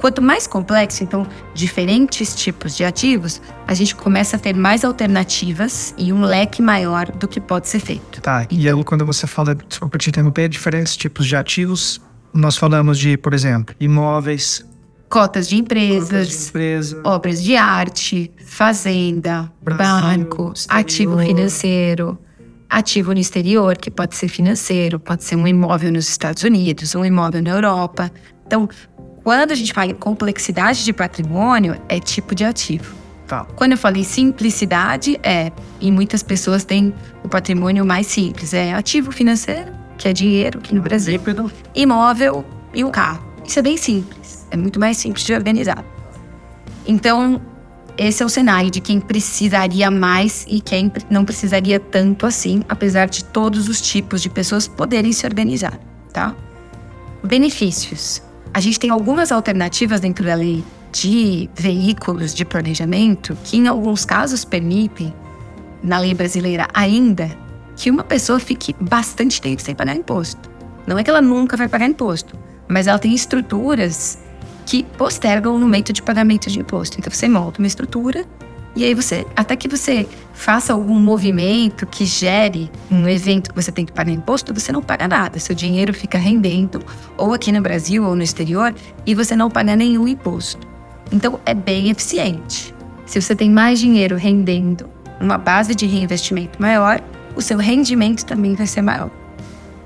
Quanto 0.00 0.20
mais 0.20 0.48
complexo, 0.48 1.04
então, 1.04 1.24
diferentes 1.54 2.34
tipos 2.34 2.76
de 2.76 2.82
ativos, 2.84 3.40
a 3.68 3.74
gente 3.74 3.94
começa 3.94 4.34
a 4.34 4.38
ter 4.38 4.56
mais 4.56 4.84
alternativas 4.84 5.94
e 5.96 6.12
um 6.12 6.22
leque 6.22 6.60
maior 6.60 7.06
do 7.12 7.28
que 7.28 7.40
pode 7.40 7.68
ser 7.68 7.78
feito. 7.78 8.20
Tá, 8.20 8.48
e 8.50 8.66
quando 8.82 9.06
você 9.06 9.28
fala, 9.28 9.54
desculpa 9.54 9.96
te 9.96 10.08
interromper, 10.08 10.48
diferentes 10.48 10.96
tipos 10.96 11.24
de 11.24 11.36
ativos, 11.36 12.02
nós 12.34 12.56
falamos 12.56 12.98
de, 12.98 13.16
por 13.16 13.32
exemplo, 13.32 13.74
imóveis, 13.78 14.64
Cotas 15.08 15.48
de 15.48 15.56
empresas, 15.56 16.08
cotas 16.10 16.28
de 16.28 16.48
empresa, 16.48 17.00
obras 17.04 17.40
de 17.40 17.56
arte, 17.56 18.32
fazenda, 18.44 19.52
Brasil, 19.62 19.84
bancos, 19.84 20.62
exterior. 20.62 20.80
ativo 20.80 21.18
financeiro, 21.18 22.18
ativo 22.68 23.12
no 23.12 23.20
exterior, 23.20 23.76
que 23.76 23.92
pode 23.92 24.16
ser 24.16 24.26
financeiro, 24.26 24.98
pode 24.98 25.22
ser 25.22 25.36
um 25.36 25.46
imóvel 25.46 25.92
nos 25.92 26.08
Estados 26.08 26.42
Unidos, 26.42 26.96
um 26.96 27.04
imóvel 27.04 27.42
na 27.42 27.50
Europa. 27.50 28.10
Então, 28.44 28.68
quando 29.22 29.52
a 29.52 29.54
gente 29.54 29.72
fala 29.72 29.92
em 29.92 29.94
complexidade 29.94 30.84
de 30.84 30.92
patrimônio, 30.92 31.76
é 31.88 32.00
tipo 32.00 32.34
de 32.34 32.44
ativo. 32.44 32.92
tá. 33.28 33.44
Quando 33.54 33.72
eu 33.72 33.78
falei 33.78 34.02
simplicidade, 34.02 35.16
é, 35.22 35.52
e 35.80 35.92
muitas 35.92 36.24
pessoas 36.24 36.64
têm 36.64 36.92
o 37.22 37.28
patrimônio 37.28 37.86
mais 37.86 38.08
simples, 38.08 38.52
é 38.52 38.74
ativo 38.74 39.12
financeiro, 39.12 39.83
que 39.96 40.08
é 40.08 40.12
dinheiro 40.12 40.58
aqui 40.58 40.74
no 40.74 40.82
Brasil, 40.82 41.20
imóvel 41.74 42.44
e 42.74 42.84
um 42.84 42.90
carro. 42.90 43.24
Isso 43.44 43.58
é 43.58 43.62
bem 43.62 43.76
simples, 43.76 44.46
é 44.50 44.56
muito 44.56 44.80
mais 44.80 44.96
simples 44.96 45.24
de 45.24 45.34
organizar. 45.34 45.84
Então, 46.86 47.40
esse 47.96 48.22
é 48.22 48.26
o 48.26 48.28
cenário 48.28 48.70
de 48.70 48.80
quem 48.80 49.00
precisaria 49.00 49.90
mais 49.90 50.44
e 50.48 50.60
quem 50.60 50.90
não 51.08 51.24
precisaria 51.24 51.78
tanto 51.78 52.26
assim, 52.26 52.62
apesar 52.68 53.06
de 53.06 53.24
todos 53.24 53.68
os 53.68 53.80
tipos 53.80 54.20
de 54.20 54.28
pessoas 54.28 54.66
poderem 54.66 55.12
se 55.12 55.24
organizar, 55.24 55.78
tá? 56.12 56.34
Benefícios. 57.22 58.22
A 58.52 58.60
gente 58.60 58.78
tem 58.80 58.90
algumas 58.90 59.30
alternativas 59.30 60.00
dentro 60.00 60.24
da 60.24 60.34
lei 60.34 60.64
de 60.92 61.48
veículos 61.54 62.34
de 62.34 62.44
planejamento 62.44 63.36
que, 63.44 63.56
em 63.56 63.66
alguns 63.66 64.04
casos, 64.04 64.44
permitem, 64.44 65.12
na 65.82 65.98
lei 65.98 66.14
brasileira 66.14 66.68
ainda, 66.72 67.30
que 67.76 67.90
uma 67.90 68.04
pessoa 68.04 68.38
fique 68.38 68.74
bastante 68.80 69.40
tempo 69.40 69.60
sem 69.60 69.74
pagar 69.74 69.94
imposto. 69.94 70.50
Não 70.86 70.98
é 70.98 71.04
que 71.04 71.10
ela 71.10 71.22
nunca 71.22 71.56
vai 71.56 71.68
pagar 71.68 71.86
imposto, 71.86 72.38
mas 72.68 72.86
ela 72.86 72.98
tem 72.98 73.14
estruturas 73.14 74.18
que 74.66 74.82
postergam 74.82 75.54
o 75.54 75.58
momento 75.58 75.92
de 75.92 76.02
pagamento 76.02 76.50
de 76.50 76.58
imposto. 76.58 76.98
Então 76.98 77.12
você 77.12 77.28
monta 77.28 77.58
uma 77.58 77.66
estrutura 77.66 78.24
e 78.76 78.84
aí 78.84 78.92
você, 78.92 79.24
até 79.36 79.54
que 79.54 79.68
você 79.68 80.06
faça 80.32 80.72
algum 80.72 80.98
movimento 80.98 81.86
que 81.86 82.04
gere 82.04 82.70
um 82.90 83.08
evento 83.08 83.50
que 83.50 83.54
você 83.54 83.70
tem 83.70 83.86
que 83.86 83.92
pagar 83.92 84.10
imposto, 84.10 84.52
você 84.52 84.72
não 84.72 84.82
paga 84.82 85.06
nada. 85.06 85.38
Seu 85.38 85.54
dinheiro 85.54 85.94
fica 85.94 86.18
rendendo, 86.18 86.82
ou 87.16 87.32
aqui 87.32 87.52
no 87.52 87.60
Brasil 87.60 88.04
ou 88.04 88.16
no 88.16 88.22
exterior, 88.22 88.74
e 89.06 89.14
você 89.14 89.36
não 89.36 89.48
paga 89.48 89.76
nenhum 89.76 90.08
imposto. 90.08 90.66
Então 91.12 91.38
é 91.46 91.54
bem 91.54 91.90
eficiente. 91.90 92.74
Se 93.06 93.20
você 93.20 93.36
tem 93.36 93.48
mais 93.48 93.78
dinheiro 93.78 94.16
rendendo 94.16 94.90
uma 95.20 95.38
base 95.38 95.72
de 95.74 95.86
reinvestimento 95.86 96.60
maior, 96.60 97.00
o 97.36 97.42
seu 97.42 97.58
rendimento 97.58 98.24
também 98.24 98.54
vai 98.54 98.66
ser 98.66 98.82
maior. 98.82 99.10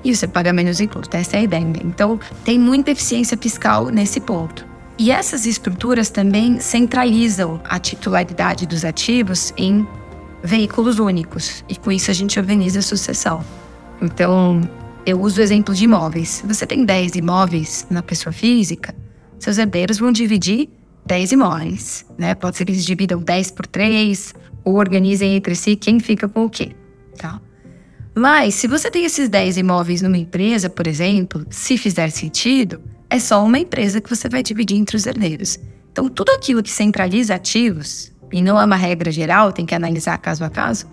E 0.03 0.15
você 0.15 0.27
paga 0.27 0.53
menos 0.53 0.79
imposto, 0.79 1.15
essa 1.15 1.37
é 1.37 1.39
a 1.39 1.43
ideia. 1.43 1.65
Então 1.83 2.19
tem 2.43 2.57
muita 2.57 2.91
eficiência 2.91 3.37
fiscal 3.37 3.87
nesse 3.87 4.19
ponto. 4.19 4.65
E 4.97 5.11
essas 5.11 5.45
estruturas 5.45 6.09
também 6.09 6.59
centralizam 6.59 7.61
a 7.63 7.79
titularidade 7.79 8.65
dos 8.65 8.83
ativos 8.83 9.53
em 9.57 9.87
veículos 10.43 10.99
únicos. 10.99 11.63
E 11.69 11.75
com 11.75 11.91
isso 11.91 12.11
a 12.11 12.13
gente 12.13 12.37
organiza 12.37 12.79
a 12.79 12.81
sucessão. 12.81 13.43
Então, 14.01 14.61
eu 15.05 15.21
uso 15.21 15.39
o 15.39 15.43
exemplo 15.43 15.73
de 15.73 15.85
imóveis. 15.85 16.29
Se 16.29 16.47
você 16.47 16.65
tem 16.65 16.83
10 16.83 17.15
imóveis 17.15 17.87
na 17.89 18.03
pessoa 18.03 18.33
física, 18.33 18.93
seus 19.39 19.57
herdeiros 19.57 19.97
vão 19.99 20.11
dividir 20.11 20.69
10 21.05 21.31
imóveis. 21.31 22.05
Né? 22.17 22.35
Pode 22.35 22.57
ser 22.57 22.65
que 22.65 22.71
eles 22.73 22.85
dividam 22.85 23.19
10 23.21 23.51
por 23.51 23.65
3 23.65 24.33
ou 24.65 24.75
organizem 24.75 25.35
entre 25.35 25.55
si 25.55 25.75
quem 25.77 25.99
fica 25.99 26.27
com 26.27 26.45
o 26.45 26.49
quê. 26.49 26.75
Tá? 27.19 27.39
Mas, 28.15 28.55
se 28.55 28.67
você 28.67 28.89
tem 28.89 29.05
esses 29.05 29.29
10 29.29 29.57
imóveis 29.57 30.01
numa 30.01 30.17
empresa, 30.17 30.69
por 30.69 30.87
exemplo, 30.87 31.45
se 31.49 31.77
fizer 31.77 32.09
sentido, 32.09 32.81
é 33.09 33.19
só 33.19 33.43
uma 33.43 33.59
empresa 33.59 34.01
que 34.01 34.09
você 34.09 34.27
vai 34.27 34.41
dividir 34.41 34.77
entre 34.77 34.95
os 34.95 35.05
herdeiros. 35.05 35.59
Então, 35.91 36.07
tudo 36.07 36.31
aquilo 36.31 36.63
que 36.63 36.71
centraliza 36.71 37.35
ativos, 37.35 38.11
e 38.31 38.41
não 38.41 38.59
é 38.59 38.65
uma 38.65 38.75
regra 38.75 39.11
geral, 39.11 39.51
tem 39.51 39.65
que 39.65 39.75
analisar 39.75 40.17
caso 40.17 40.43
a 40.43 40.49
caso, 40.49 40.87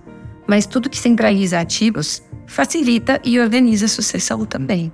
mas 0.47 0.67
tudo 0.67 0.91
que 0.91 0.99
centraliza 0.99 1.61
ativos 1.61 2.23
facilita 2.47 3.21
e 3.25 3.39
organiza 3.39 3.87
a 3.87 3.89
sucessão 3.89 4.45
também. 4.45 4.93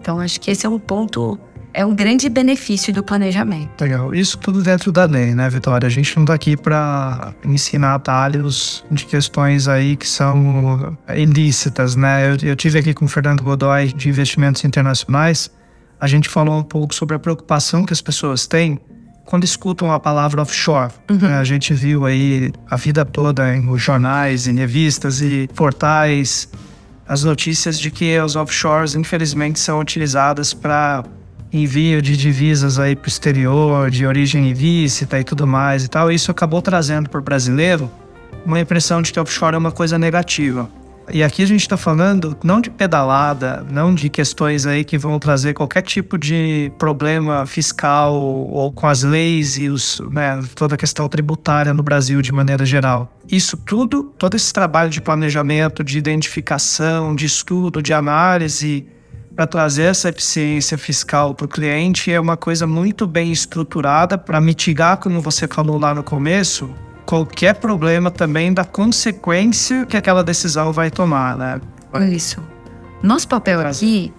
Então, 0.00 0.20
acho 0.20 0.40
que 0.40 0.50
esse 0.50 0.66
é 0.66 0.68
um 0.68 0.78
ponto, 0.78 1.38
é 1.74 1.84
um 1.84 1.94
grande 1.94 2.28
benefício 2.28 2.94
do 2.94 3.02
planejamento. 3.02 3.80
Legal. 3.80 4.14
Isso 4.14 4.38
tudo 4.38 4.62
dentro 4.62 4.92
da 4.92 5.04
lei, 5.04 5.34
né, 5.34 5.50
Vitória? 5.50 5.86
A 5.86 5.90
gente 5.90 6.14
não 6.16 6.22
está 6.22 6.34
aqui 6.34 6.56
para 6.56 7.34
ensinar 7.44 7.96
atalhos 7.96 8.84
de 8.90 9.04
questões 9.04 9.66
aí 9.66 9.96
que 9.96 10.08
são 10.08 10.96
ilícitas, 11.14 11.96
né? 11.96 12.30
Eu, 12.30 12.50
eu 12.50 12.56
tive 12.56 12.78
aqui 12.78 12.94
com 12.94 13.04
o 13.04 13.08
Fernando 13.08 13.42
Godoy 13.42 13.92
de 13.92 14.08
Investimentos 14.08 14.64
Internacionais. 14.64 15.50
A 16.00 16.06
gente 16.06 16.28
falou 16.28 16.56
um 16.56 16.62
pouco 16.62 16.94
sobre 16.94 17.16
a 17.16 17.18
preocupação 17.18 17.84
que 17.84 17.92
as 17.92 18.00
pessoas 18.00 18.46
têm 18.46 18.78
quando 19.24 19.42
escutam 19.42 19.90
a 19.90 19.98
palavra 19.98 20.42
offshore. 20.42 20.92
Uhum. 21.10 21.26
A 21.26 21.42
gente 21.42 21.74
viu 21.74 22.06
aí 22.06 22.52
a 22.70 22.76
vida 22.76 23.04
toda 23.04 23.56
em 23.56 23.76
jornais, 23.76 24.46
em 24.46 24.54
revistas 24.54 25.20
e 25.20 25.48
portais 25.54 26.48
as 27.06 27.22
notícias 27.22 27.78
de 27.78 27.90
que 27.90 28.18
os 28.18 28.34
offshores, 28.34 28.94
infelizmente, 28.94 29.60
são 29.60 29.78
utilizadas 29.78 30.54
para 30.54 31.04
envio 31.54 32.02
de 32.02 32.16
divisas 32.16 32.80
aí 32.80 32.94
o 32.94 33.08
exterior, 33.08 33.88
de 33.88 34.04
origem 34.04 34.50
ilícita 34.50 35.20
e 35.20 35.24
tudo 35.24 35.46
mais 35.46 35.84
e 35.84 35.88
tal. 35.88 36.10
Isso 36.10 36.30
acabou 36.30 36.60
trazendo 36.60 37.08
para 37.08 37.20
o 37.20 37.22
brasileiro 37.22 37.88
uma 38.44 38.58
impressão 38.58 39.00
de 39.00 39.12
que 39.12 39.20
offshore 39.20 39.54
é 39.54 39.58
uma 39.58 39.70
coisa 39.70 39.96
negativa. 39.96 40.68
E 41.12 41.22
aqui 41.22 41.42
a 41.42 41.46
gente 41.46 41.60
está 41.60 41.76
falando 41.76 42.36
não 42.42 42.60
de 42.62 42.70
pedalada, 42.70 43.64
não 43.70 43.94
de 43.94 44.08
questões 44.08 44.66
aí 44.66 44.84
que 44.84 44.96
vão 44.96 45.18
trazer 45.18 45.52
qualquer 45.52 45.82
tipo 45.82 46.16
de 46.16 46.72
problema 46.78 47.44
fiscal 47.46 48.14
ou 48.14 48.72
com 48.72 48.86
as 48.86 49.02
leis 49.02 49.58
e 49.58 49.68
os, 49.68 50.00
né, 50.10 50.42
toda 50.54 50.74
a 50.74 50.78
questão 50.78 51.06
tributária 51.08 51.74
no 51.74 51.82
Brasil 51.82 52.22
de 52.22 52.32
maneira 52.32 52.64
geral. 52.64 53.12
Isso 53.30 53.56
tudo, 53.56 54.14
todo 54.18 54.34
esse 54.34 54.52
trabalho 54.52 54.88
de 54.88 55.00
planejamento, 55.00 55.84
de 55.84 55.98
identificação, 55.98 57.14
de 57.14 57.26
estudo, 57.26 57.82
de 57.82 57.92
análise 57.92 58.86
para 59.34 59.46
trazer 59.46 59.84
essa 59.84 60.08
eficiência 60.08 60.78
fiscal 60.78 61.34
para 61.34 61.44
o 61.46 61.48
cliente 61.48 62.12
é 62.12 62.20
uma 62.20 62.36
coisa 62.36 62.66
muito 62.66 63.06
bem 63.06 63.32
estruturada 63.32 64.16
para 64.16 64.40
mitigar, 64.40 64.98
como 64.98 65.20
você 65.20 65.48
falou 65.48 65.78
lá 65.78 65.94
no 65.94 66.04
começo, 66.04 66.70
qualquer 67.04 67.56
problema 67.56 68.10
também 68.10 68.52
da 68.52 68.64
consequência 68.64 69.84
que 69.86 69.96
aquela 69.96 70.22
decisão 70.22 70.72
vai 70.72 70.90
tomar, 70.90 71.36
né? 71.36 71.60
Isso. 72.10 72.40
Nosso 73.02 73.28
papel 73.28 73.60
aqui 73.60 74.12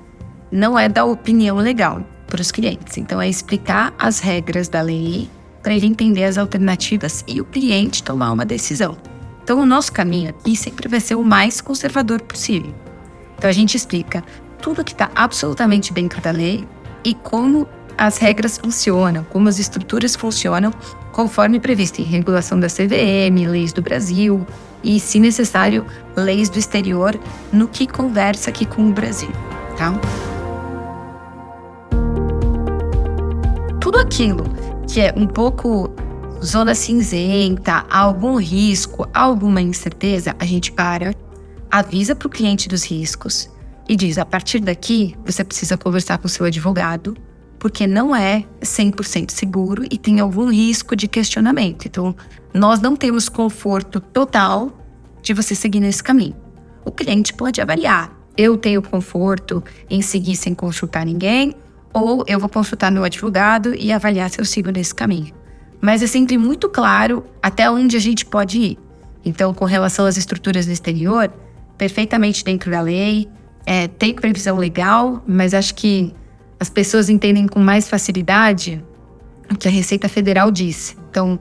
não 0.51 0.77
é 0.77 0.89
dar 0.89 1.05
opinião 1.05 1.57
legal 1.57 2.03
para 2.27 2.41
os 2.41 2.51
clientes, 2.51 2.97
então 2.97 3.21
é 3.21 3.29
explicar 3.29 3.93
as 3.97 4.19
regras 4.19 4.67
da 4.67 4.81
lei 4.81 5.29
para 5.63 5.73
ele 5.73 5.87
entender 5.87 6.25
as 6.25 6.37
alternativas 6.37 7.23
e 7.27 7.41
o 7.41 7.45
cliente 7.45 8.03
tomar 8.03 8.31
uma 8.31 8.45
decisão. 8.45 8.97
Então, 9.43 9.59
o 9.59 9.65
nosso 9.65 9.91
caminho 9.91 10.29
aqui 10.29 10.55
sempre 10.55 10.87
vai 10.87 10.99
ser 10.99 11.15
o 11.15 11.23
mais 11.23 11.61
conservador 11.61 12.21
possível. 12.21 12.73
Então, 13.37 13.49
a 13.49 13.53
gente 13.53 13.75
explica 13.75 14.23
tudo 14.61 14.83
que 14.83 14.93
está 14.93 15.09
absolutamente 15.15 15.93
dentro 15.93 16.21
da 16.21 16.31
lei 16.31 16.67
e 17.03 17.13
como 17.13 17.67
as 17.97 18.17
regras 18.17 18.57
funcionam, 18.57 19.23
como 19.25 19.47
as 19.47 19.59
estruturas 19.59 20.15
funcionam 20.15 20.73
conforme 21.11 21.59
previsto 21.59 22.01
em 22.01 22.03
regulação 22.03 22.59
da 22.59 22.67
CVM, 22.67 23.47
leis 23.47 23.71
do 23.71 23.81
Brasil 23.81 24.45
e, 24.83 24.99
se 24.99 25.19
necessário, 25.19 25.85
leis 26.15 26.49
do 26.49 26.59
exterior, 26.59 27.17
no 27.53 27.67
que 27.67 27.87
conversa 27.87 28.49
aqui 28.49 28.65
com 28.65 28.89
o 28.89 28.91
Brasil, 28.91 29.31
tá? 29.77 29.93
Tudo 33.79 33.99
aquilo 33.99 34.43
que 34.87 34.99
é 34.99 35.13
um 35.15 35.25
pouco 35.25 35.89
zona 36.43 36.75
cinzenta, 36.75 37.85
algum 37.89 38.37
risco, 38.37 39.07
alguma 39.13 39.61
incerteza, 39.61 40.35
a 40.37 40.45
gente 40.45 40.71
para, 40.71 41.15
avisa 41.71 42.13
para 42.13 42.27
o 42.27 42.29
cliente 42.29 42.67
dos 42.67 42.83
riscos 42.83 43.49
e 43.87 43.95
diz: 43.95 44.17
a 44.17 44.25
partir 44.25 44.59
daqui 44.59 45.15
você 45.25 45.43
precisa 45.43 45.77
conversar 45.77 46.17
com 46.17 46.27
seu 46.27 46.45
advogado 46.45 47.15
porque 47.65 47.87
não 47.87 48.15
é 48.15 48.43
100% 48.61 49.31
seguro 49.31 49.83
e 49.89 49.97
tem 49.97 50.19
algum 50.19 50.51
risco 50.51 50.95
de 50.95 51.07
questionamento. 51.07 51.87
Então, 51.87 52.15
nós 52.53 52.79
não 52.79 52.95
temos 52.95 53.27
conforto 53.27 53.99
total 53.99 54.71
de 55.21 55.33
você 55.33 55.55
seguir 55.55 55.79
nesse 55.79 56.03
caminho. 56.03 56.35
O 56.85 56.91
cliente 56.91 57.33
pode 57.33 57.59
avaliar. 57.59 58.15
Eu 58.37 58.55
tenho 58.55 58.81
conforto 58.83 59.63
em 59.89 60.01
seguir 60.01 60.35
sem 60.35 60.53
consultar 60.53 61.05
ninguém, 61.05 61.55
ou 61.91 62.23
eu 62.27 62.39
vou 62.39 62.49
consultar 62.49 62.91
meu 62.91 63.03
advogado 63.03 63.73
e 63.73 63.91
avaliar 63.91 64.29
se 64.29 64.39
eu 64.39 64.45
sigo 64.45 64.69
nesse 64.69 64.93
caminho. 64.93 65.33
Mas 65.81 66.03
é 66.03 66.07
sempre 66.07 66.37
muito 66.37 66.69
claro 66.69 67.25
até 67.41 67.71
onde 67.71 67.97
a 67.97 67.99
gente 67.99 68.25
pode 68.25 68.59
ir. 68.59 68.79
Então, 69.23 69.53
com 69.53 69.65
relação 69.65 70.05
às 70.05 70.17
estruturas 70.17 70.67
do 70.67 70.71
exterior, 70.71 71.33
perfeitamente 71.77 72.43
dentro 72.43 72.69
da 72.69 72.81
lei, 72.81 73.27
é, 73.65 73.87
tem 73.87 74.13
previsão 74.13 74.57
legal, 74.57 75.23
mas 75.27 75.53
acho 75.53 75.73
que 75.75 76.13
as 76.59 76.69
pessoas 76.69 77.09
entendem 77.09 77.47
com 77.47 77.59
mais 77.59 77.89
facilidade 77.89 78.83
o 79.51 79.55
que 79.55 79.67
a 79.67 79.71
Receita 79.71 80.07
Federal 80.07 80.51
diz. 80.51 80.95
Então, 81.09 81.39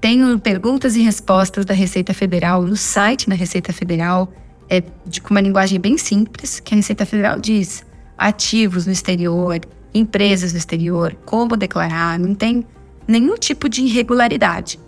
tenho 0.00 0.38
perguntas 0.38 0.96
e 0.96 1.02
respostas 1.02 1.64
da 1.64 1.74
Receita 1.74 2.12
Federal 2.14 2.62
no 2.62 2.76
site 2.76 3.28
da 3.28 3.34
Receita 3.34 3.72
Federal, 3.72 4.32
é 4.68 4.82
de, 5.06 5.20
com 5.20 5.30
uma 5.30 5.40
linguagem 5.40 5.80
bem 5.80 5.98
simples, 5.98 6.60
que 6.60 6.74
a 6.74 6.76
Receita 6.76 7.04
Federal 7.04 7.38
diz 7.38 7.84
ativos 8.16 8.86
no 8.86 8.92
exterior, 8.92 9.60
empresas 9.92 10.52
no 10.52 10.58
exterior, 10.58 11.16
como 11.24 11.56
declarar, 11.56 12.18
não 12.18 12.34
tem 12.34 12.64
nenhum 13.06 13.36
tipo 13.36 13.68
de 13.68 13.82
irregularidade. 13.82 14.78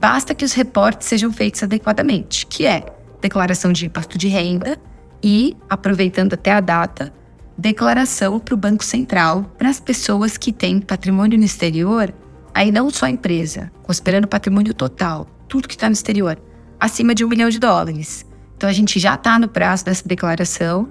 Basta 0.00 0.34
que 0.34 0.44
os 0.44 0.52
reportes 0.52 1.08
sejam 1.08 1.32
feitos 1.32 1.62
adequadamente, 1.62 2.46
que 2.46 2.66
é 2.66 2.84
declaração 3.20 3.72
de 3.72 3.86
imposto 3.86 4.18
de 4.18 4.28
renda 4.28 4.78
e, 5.22 5.56
aproveitando 5.68 6.34
até 6.34 6.52
a 6.52 6.60
data, 6.60 7.12
declaração 7.56 8.40
para 8.40 8.54
o 8.54 8.56
Banco 8.56 8.84
Central 8.84 9.44
para 9.56 9.68
as 9.68 9.78
pessoas 9.78 10.36
que 10.36 10.52
têm 10.52 10.80
patrimônio 10.80 11.38
no 11.38 11.44
exterior, 11.44 12.12
aí 12.54 12.72
não 12.72 12.90
só 12.90 13.06
a 13.06 13.10
empresa, 13.10 13.70
considerando 13.82 14.26
patrimônio 14.26 14.74
total, 14.74 15.26
tudo 15.48 15.68
que 15.68 15.74
está 15.74 15.88
no 15.88 15.92
exterior, 15.92 16.38
acima 16.80 17.14
de 17.14 17.24
um 17.24 17.28
milhão 17.28 17.48
de 17.48 17.58
dólares. 17.58 18.26
Então 18.56 18.68
a 18.68 18.72
gente 18.72 18.98
já 18.98 19.14
está 19.14 19.38
no 19.38 19.48
prazo 19.48 19.84
dessa 19.84 20.06
declaração, 20.06 20.88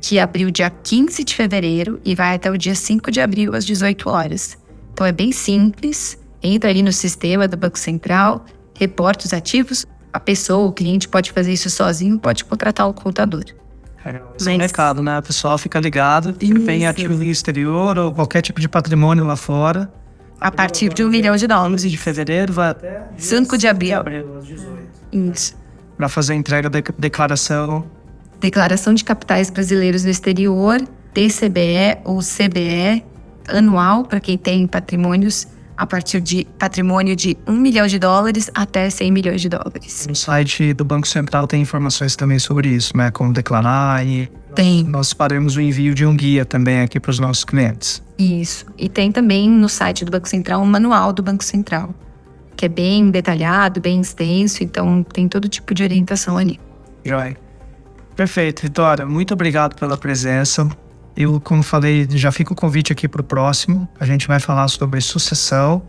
que 0.00 0.18
abriu 0.18 0.50
dia 0.50 0.70
15 0.70 1.22
de 1.22 1.34
fevereiro 1.34 2.00
e 2.04 2.14
vai 2.14 2.34
até 2.34 2.50
o 2.50 2.56
dia 2.56 2.74
5 2.74 3.10
de 3.10 3.20
abril 3.20 3.54
às 3.54 3.64
18 3.64 4.08
horas. 4.08 4.58
Então 4.92 5.06
é 5.06 5.12
bem 5.12 5.30
simples, 5.30 6.18
entra 6.42 6.70
ali 6.70 6.82
no 6.82 6.92
sistema 6.92 7.46
do 7.46 7.56
Banco 7.56 7.78
Central, 7.78 8.44
reporta 8.74 9.26
os 9.26 9.32
ativos, 9.32 9.86
a 10.12 10.20
pessoa, 10.20 10.68
o 10.68 10.72
cliente 10.72 11.08
pode 11.08 11.30
fazer 11.32 11.52
isso 11.52 11.70
sozinho, 11.70 12.18
pode 12.18 12.44
contratar 12.44 12.88
um 12.88 12.92
contador. 12.92 13.44
Esse 14.36 14.46
Mas... 14.46 14.58
mercado, 14.58 15.02
né? 15.02 15.18
O 15.18 15.22
pessoal 15.22 15.58
fica 15.58 15.78
ligado, 15.78 16.32
que 16.32 16.58
tem 16.60 16.86
ativo 16.86 17.14
no 17.14 17.24
exterior 17.24 17.98
ou 17.98 18.12
qualquer 18.12 18.40
tipo 18.40 18.60
de 18.60 18.68
patrimônio 18.68 19.24
lá 19.24 19.36
fora. 19.36 19.92
A 20.40 20.50
partir 20.50 20.92
de 20.94 21.04
um 21.04 21.10
milhão 21.10 21.36
de 21.36 21.46
dólares. 21.46 21.82
de 21.82 21.96
fevereiro 21.98 22.52
vai 22.52 22.70
até 22.70 23.08
5 23.16 23.58
de 23.58 23.68
abril. 23.68 24.00
Isso. 25.12 25.54
Para 25.98 26.08
fazer 26.08 26.32
a 26.32 26.36
entrega 26.36 26.70
da 26.70 26.80
declaração. 26.98 27.84
Declaração 28.40 28.94
de 28.94 29.04
capitais 29.04 29.50
brasileiros 29.50 30.02
no 30.02 30.10
exterior, 30.10 30.80
TCBE 31.12 31.98
ou 32.04 32.20
CBE, 32.20 33.04
anual, 33.46 34.04
para 34.04 34.18
quem 34.18 34.38
tem 34.38 34.66
patrimônios 34.66 35.46
a 35.80 35.86
partir 35.86 36.20
de 36.20 36.46
patrimônio 36.58 37.16
de 37.16 37.38
1 37.46 37.52
milhão 37.54 37.86
de 37.86 37.98
dólares 37.98 38.50
até 38.54 38.90
100 38.90 39.10
milhões 39.10 39.40
de 39.40 39.48
dólares. 39.48 40.06
No 40.06 40.14
site 40.14 40.74
do 40.74 40.84
Banco 40.84 41.08
Central 41.08 41.46
tem 41.46 41.62
informações 41.62 42.14
também 42.14 42.38
sobre 42.38 42.68
isso, 42.68 42.94
né? 42.94 43.10
Como 43.10 43.32
declarar 43.32 44.06
e 44.06 44.30
tem. 44.54 44.84
Nós 44.84 45.14
faremos 45.14 45.56
o 45.56 45.60
envio 45.60 45.94
de 45.94 46.04
um 46.04 46.14
guia 46.14 46.44
também 46.44 46.82
aqui 46.82 47.00
para 47.00 47.10
os 47.10 47.18
nossos 47.18 47.44
clientes. 47.44 48.02
Isso. 48.18 48.66
E 48.76 48.90
tem 48.90 49.10
também 49.10 49.48
no 49.48 49.70
site 49.70 50.04
do 50.04 50.10
Banco 50.10 50.28
Central 50.28 50.60
um 50.60 50.66
manual 50.66 51.14
do 51.14 51.22
Banco 51.22 51.42
Central, 51.42 51.94
que 52.54 52.66
é 52.66 52.68
bem 52.68 53.10
detalhado, 53.10 53.80
bem 53.80 54.02
extenso, 54.02 54.62
então 54.62 55.02
tem 55.02 55.28
todo 55.28 55.48
tipo 55.48 55.72
de 55.72 55.82
orientação 55.82 56.36
ali. 56.36 56.60
Joia. 57.02 57.38
Perfeito, 58.14 58.60
Vitória. 58.60 59.06
Muito 59.06 59.32
obrigado 59.32 59.74
pela 59.76 59.96
presença. 59.96 60.68
Eu, 61.20 61.38
como 61.38 61.62
falei, 61.62 62.08
já 62.12 62.32
fica 62.32 62.54
o 62.54 62.56
convite 62.56 62.94
aqui 62.94 63.06
para 63.06 63.20
o 63.20 63.24
próximo. 63.24 63.86
A 64.00 64.06
gente 64.06 64.26
vai 64.26 64.40
falar 64.40 64.66
sobre 64.68 64.98
sucessão. 65.02 65.82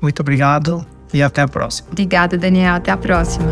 Muito 0.00 0.20
obrigado 0.20 0.86
e 1.12 1.20
até 1.24 1.42
a 1.42 1.48
próxima. 1.48 1.88
Obrigada, 1.90 2.38
Daniel. 2.38 2.76
Até 2.76 2.92
a 2.92 2.96
próxima. 2.96 3.50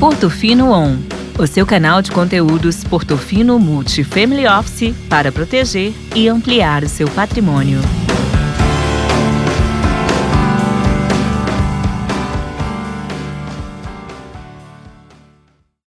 Portofino 0.00 0.70
On, 0.70 0.96
o 1.38 1.46
seu 1.46 1.66
canal 1.66 2.00
de 2.00 2.10
conteúdos 2.10 2.82
Portofino 2.82 3.58
Multi 3.58 4.02
Family 4.02 4.46
Office 4.46 4.94
para 5.10 5.30
proteger 5.30 5.92
e 6.14 6.30
ampliar 6.30 6.82
o 6.82 6.88
seu 6.88 7.10
patrimônio. 7.10 7.78